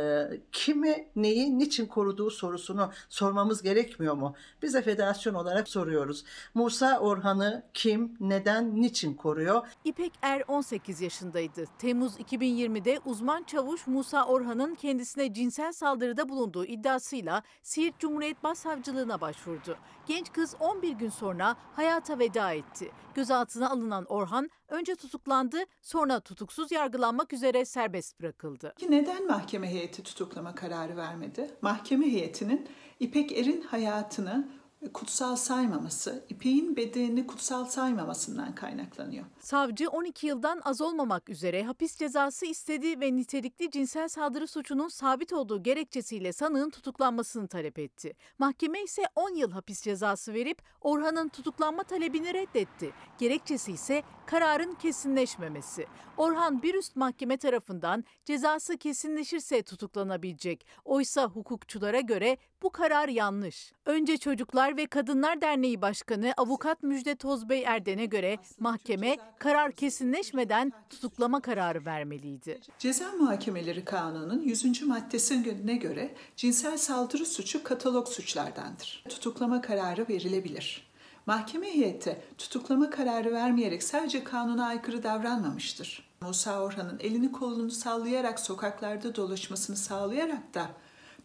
[0.53, 4.35] kimi neyi niçin koruduğu sorusunu sormamız gerekmiyor mu?
[4.63, 6.25] Biz de federasyon olarak soruyoruz.
[6.55, 9.67] Musa Orhan'ı kim, neden, niçin koruyor?
[9.85, 11.65] İpek Er 18 yaşındaydı.
[11.79, 19.77] Temmuz 2020'de uzman çavuş Musa Orhan'ın kendisine cinsel saldırıda bulunduğu iddiasıyla Siirt Cumhuriyet Başsavcılığına başvurdu.
[20.07, 22.91] Genç kız 11 gün sonra hayata veda etti.
[23.15, 28.48] Gözaltına alınan Orhan önce tutuklandı sonra tutuksuz yargılanmak üzere serbest bırakıldı.
[28.89, 31.51] Neden mahkeme heyeti tutuklama kararı vermedi?
[31.63, 32.69] Mahkeme heyetinin
[33.01, 34.49] İpek Er'in hayatını
[34.93, 39.25] kutsal saymaması, İpek'in bedenini kutsal saymamasından kaynaklanıyor.
[39.41, 45.33] Savcı 12 yıldan az olmamak üzere hapis cezası istedi ve nitelikli cinsel saldırı suçunun sabit
[45.33, 48.13] olduğu gerekçesiyle sanığın tutuklanmasını talep etti.
[48.39, 52.93] Mahkeme ise 10 yıl hapis cezası verip Orhan'ın tutuklanma talebini reddetti.
[53.19, 55.87] Gerekçesi ise kararın kesinleşmemesi.
[56.17, 60.67] Orhan bir üst mahkeme tarafından cezası kesinleşirse tutuklanabilecek.
[60.85, 63.73] Oysa hukukçulara göre bu karar yanlış.
[63.85, 71.41] Önce Çocuklar ve Kadınlar Derneği Başkanı Avukat Müjde Tozbey Erden'e göre mahkeme karar kesinleşmeden tutuklama
[71.41, 72.61] kararı vermeliydi.
[72.79, 74.83] Ceza Muhakemeleri Kanunu'nun 100.
[74.83, 79.05] maddesine göre cinsel saldırı suçu katalog suçlardandır.
[79.09, 80.89] Tutuklama kararı verilebilir.
[81.27, 86.09] Mahkeme heyeti tutuklama kararı vermeyerek sadece kanuna aykırı davranmamıştır.
[86.21, 90.71] Musa Orhan'ın elini kolunu sallayarak sokaklarda dolaşmasını sağlayarak da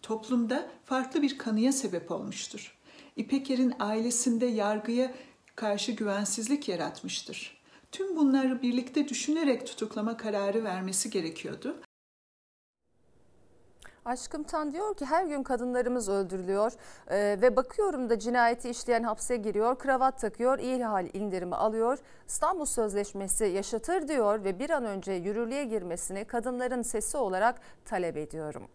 [0.01, 2.77] toplumda farklı bir kanıya sebep olmuştur.
[3.15, 5.11] İpeker'in ailesinde yargıya
[5.55, 7.63] karşı güvensizlik yaratmıştır.
[7.91, 11.81] Tüm bunları birlikte düşünerek tutuklama kararı vermesi gerekiyordu.
[14.05, 16.71] Aşkım Tan diyor ki her gün kadınlarımız öldürülüyor
[17.07, 21.97] Ee, ve bakıyorum da cinayeti işleyen hapse giriyor, kravat takıyor, hal indirimi alıyor.
[22.27, 28.67] İstanbul Sözleşmesi yaşatır diyor ve bir an önce yürürlüğe girmesini kadınların sesi olarak talep ediyorum.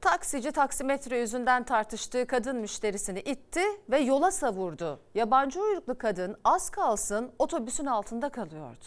[0.00, 5.00] Taksici taksimetre yüzünden tartıştığı kadın müşterisini itti ve yola savurdu.
[5.14, 8.84] Yabancı uyruklu kadın az kalsın otobüsün altında kalıyordu.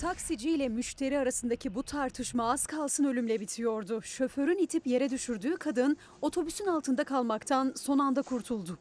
[0.00, 4.02] Taksici ile müşteri arasındaki bu tartışma az kalsın ölümle bitiyordu.
[4.02, 8.78] Şoförün itip yere düşürdüğü kadın otobüsün altında kalmaktan son anda kurtuldu.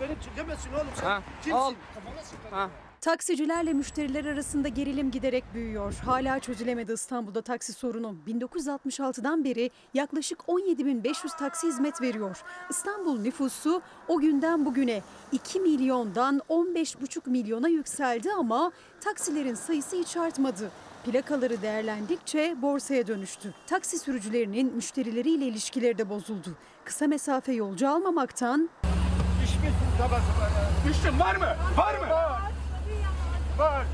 [0.00, 1.06] Beni çekemezsin oğlum sen.
[1.06, 1.58] Ha, Kimsin?
[1.58, 1.74] al.
[1.94, 2.62] Kafana.
[2.62, 2.70] Ha.
[3.00, 5.94] Taksicilerle müşteriler arasında gerilim giderek büyüyor.
[6.04, 8.14] Hala çözülemedi İstanbul'da taksi sorunu.
[8.28, 12.42] 1966'dan beri yaklaşık 17.500 taksi hizmet veriyor.
[12.70, 15.02] İstanbul nüfusu o günden bugüne
[15.32, 20.70] 2 milyondan 15,5 milyona yükseldi ama taksilerin sayısı hiç artmadı.
[21.04, 23.54] Plakaları değerlendikçe borsaya dönüştü.
[23.66, 26.56] Taksi sürücülerinin müşterileriyle ilişkileri de bozuldu.
[26.84, 28.70] Kısa mesafe yolcu almamaktan
[29.62, 30.90] İş mi tabası var ya?
[30.90, 31.56] İşin var mı?
[31.76, 32.10] Var mı?
[32.10, 32.40] Var.
[33.58, 33.86] Var.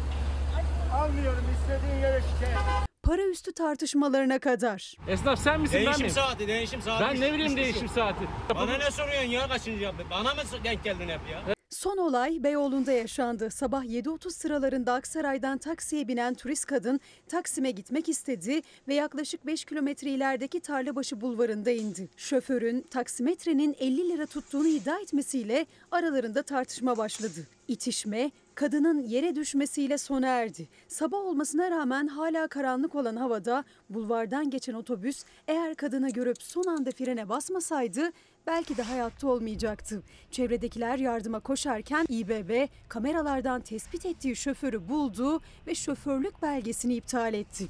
[0.95, 2.59] Almıyorum istediğin yere şikayet.
[3.03, 4.95] para üstü tartışmalarına kadar.
[5.09, 6.15] Esnaf sen misin ben Değişim miyim?
[6.15, 7.05] saati, değişim saati.
[7.05, 8.25] Ben ne bileyim şey değişim saati.
[8.55, 10.07] Bana ne soruyorsun ya kaçıncı yaptın?
[10.11, 11.58] Bana mı denk geldin hep ya?
[11.71, 13.51] Son olay Beyoğlu'nda yaşandı.
[13.51, 20.11] Sabah 7.30 sıralarında Aksaray'dan taksiye binen turist kadın Taksim'e gitmek istedi ve yaklaşık 5 kilometre
[20.11, 22.09] ilerideki Tarlabaşı bulvarında indi.
[22.17, 27.47] Şoförün taksimetrenin 50 lira tuttuğunu iddia etmesiyle aralarında tartışma başladı.
[27.69, 30.69] İtişme kadının yere düşmesiyle sona erdi.
[30.89, 36.91] Sabah olmasına rağmen hala karanlık olan havada bulvardan geçen otobüs eğer kadını görüp son anda
[36.91, 38.13] frene basmasaydı
[38.49, 40.03] belki de hayatta olmayacaktı.
[40.31, 47.69] Çevredekiler yardıma koşarken İBB kameralardan tespit ettiği şoförü buldu ve şoförlük belgesini iptal etti.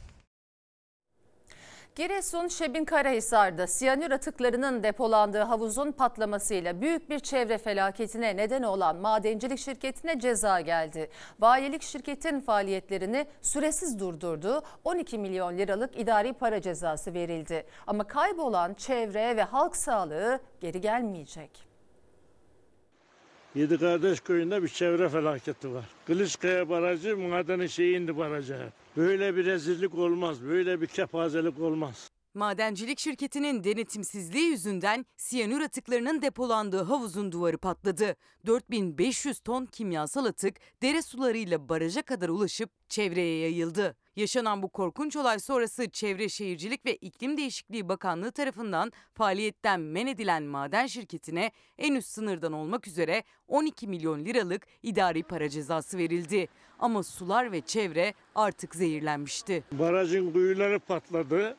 [1.99, 9.59] Giresun Şebin Karahisar'da siyanür atıklarının depolandığı havuzun patlamasıyla büyük bir çevre felaketine neden olan madencilik
[9.59, 11.11] şirketine ceza geldi.
[11.39, 14.63] Bayilik şirketin faaliyetlerini süresiz durdurdu.
[14.85, 17.67] 12 milyon liralık idari para cezası verildi.
[17.87, 21.68] Ama kaybolan çevre ve halk sağlığı geri gelmeyecek.
[23.59, 25.85] Yedi Kardeş Köyü'nde bir çevre felaketi var.
[26.07, 28.73] Kılıçkaya Barajı madenin şeyi indi baraja.
[28.97, 32.11] Böyle bir rezillik olmaz, böyle bir kepazelik olmaz.
[32.35, 38.17] Madencilik şirketinin denetimsizliği yüzünden siyanür atıklarının depolandığı havuzun duvarı patladı.
[38.47, 43.97] 4500 ton kimyasal atık dere sularıyla baraja kadar ulaşıp çevreye yayıldı.
[44.19, 50.43] Yaşanan bu korkunç olay sonrası Çevre Şehircilik ve İklim Değişikliği Bakanlığı tarafından faaliyetten men edilen
[50.43, 56.49] maden şirketine en üst sınırdan olmak üzere 12 milyon liralık idari para cezası verildi.
[56.79, 59.65] Ama sular ve çevre artık zehirlenmişti.
[59.73, 61.57] Barajın kuyuları patladı.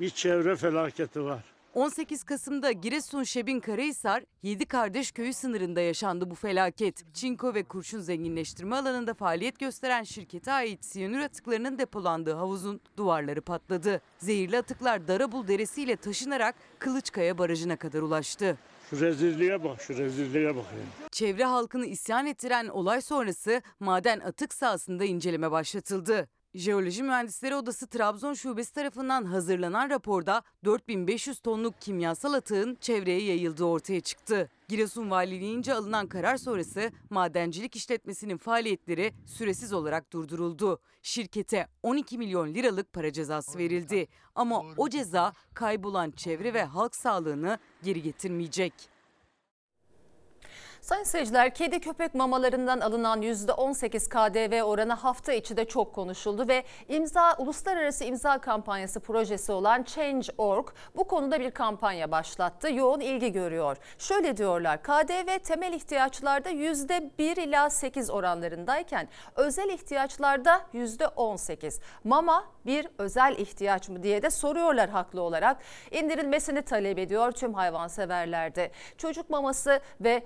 [0.00, 1.44] Bir çevre felaketi var.
[1.74, 7.14] 18 Kasım'da Giresun Şebin Karahisar, Yedi Kardeş Köyü sınırında yaşandı bu felaket.
[7.14, 14.00] Çinko ve kurşun zenginleştirme alanında faaliyet gösteren şirkete ait siyanür atıklarının depolandığı havuzun duvarları patladı.
[14.18, 18.58] Zehirli atıklar Darabul Deresi ile taşınarak Kılıçkaya Barajı'na kadar ulaştı.
[18.90, 21.10] Şu rezilliğe bak, şu rezilliğe bak yani.
[21.12, 26.28] Çevre halkını isyan ettiren olay sonrası maden atık sahasında inceleme başlatıldı.
[26.54, 34.00] Jeoloji Mühendisleri Odası Trabzon Şubesi tarafından hazırlanan raporda 4500 tonluk kimyasal atığın çevreye yayıldığı ortaya
[34.00, 34.50] çıktı.
[34.68, 40.80] Giresun Valiliğince alınan karar sonrası madencilik işletmesinin faaliyetleri süresiz olarak durduruldu.
[41.02, 44.06] Şirkete 12 milyon liralık para cezası verildi.
[44.34, 48.72] Ama o ceza kaybolan çevre ve halk sağlığını geri getirmeyecek.
[50.80, 56.64] Sayın seyirciler, kedi köpek mamalarından alınan %18 KDV oranı hafta içi de çok konuşuldu ve
[56.88, 62.72] imza uluslararası imza kampanyası projesi olan Change.org bu konuda bir kampanya başlattı.
[62.72, 63.76] Yoğun ilgi görüyor.
[63.98, 71.80] Şöyle diyorlar, KDV temel ihtiyaçlarda %1 ila 8 oranlarındayken özel ihtiyaçlarda %18.
[72.04, 75.56] Mama bir özel ihtiyaç mı diye de soruyorlar haklı olarak.
[75.90, 78.70] İndirilmesini talep ediyor tüm hayvanseverlerde.
[78.98, 80.22] Çocuk maması ve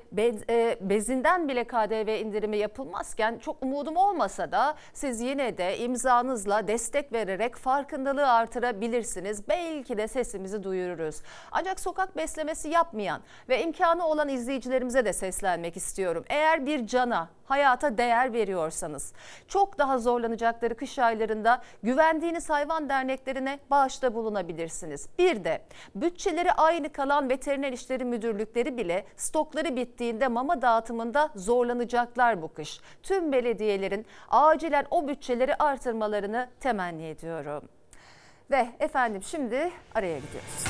[0.50, 7.12] e, bezinden bile KDV indirimi yapılmazken çok umudum olmasa da siz yine de imzanızla destek
[7.12, 9.48] vererek farkındalığı artırabilirsiniz.
[9.48, 11.22] Belki de sesimizi duyururuz.
[11.52, 16.24] Ancak sokak beslemesi yapmayan ve imkanı olan izleyicilerimize de seslenmek istiyorum.
[16.28, 19.12] Eğer bir cana hayata değer veriyorsanız
[19.48, 25.08] çok daha zorlanacakları kış aylarında güvendiğiniz hayvan derneklerine bağışta bulunabilirsiniz.
[25.18, 25.62] Bir de
[25.94, 32.80] bütçeleri aynı kalan veteriner işleri müdürlükleri bile stokları bittiğinde mama dağıtımında zorlanacaklar bu kış.
[33.02, 37.62] Tüm belediyelerin acilen o bütçeleri artırmalarını temenni ediyorum.
[38.50, 40.64] Ve efendim şimdi araya gidiyoruz.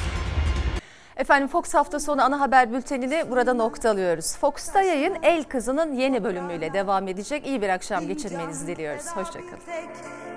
[1.17, 4.37] Efendim Fox hafta sonu ana haber bültenini burada noktalıyoruz.
[4.37, 7.47] Fox'ta yayın El Kızı'nın yeni bölümüyle devam edecek.
[7.47, 9.07] İyi bir akşam geçirmenizi diliyoruz.
[9.07, 9.61] Hoşçakalın.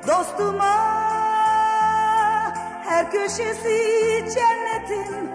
[0.07, 0.73] Dostuma
[2.83, 5.29] her köşesi cennetin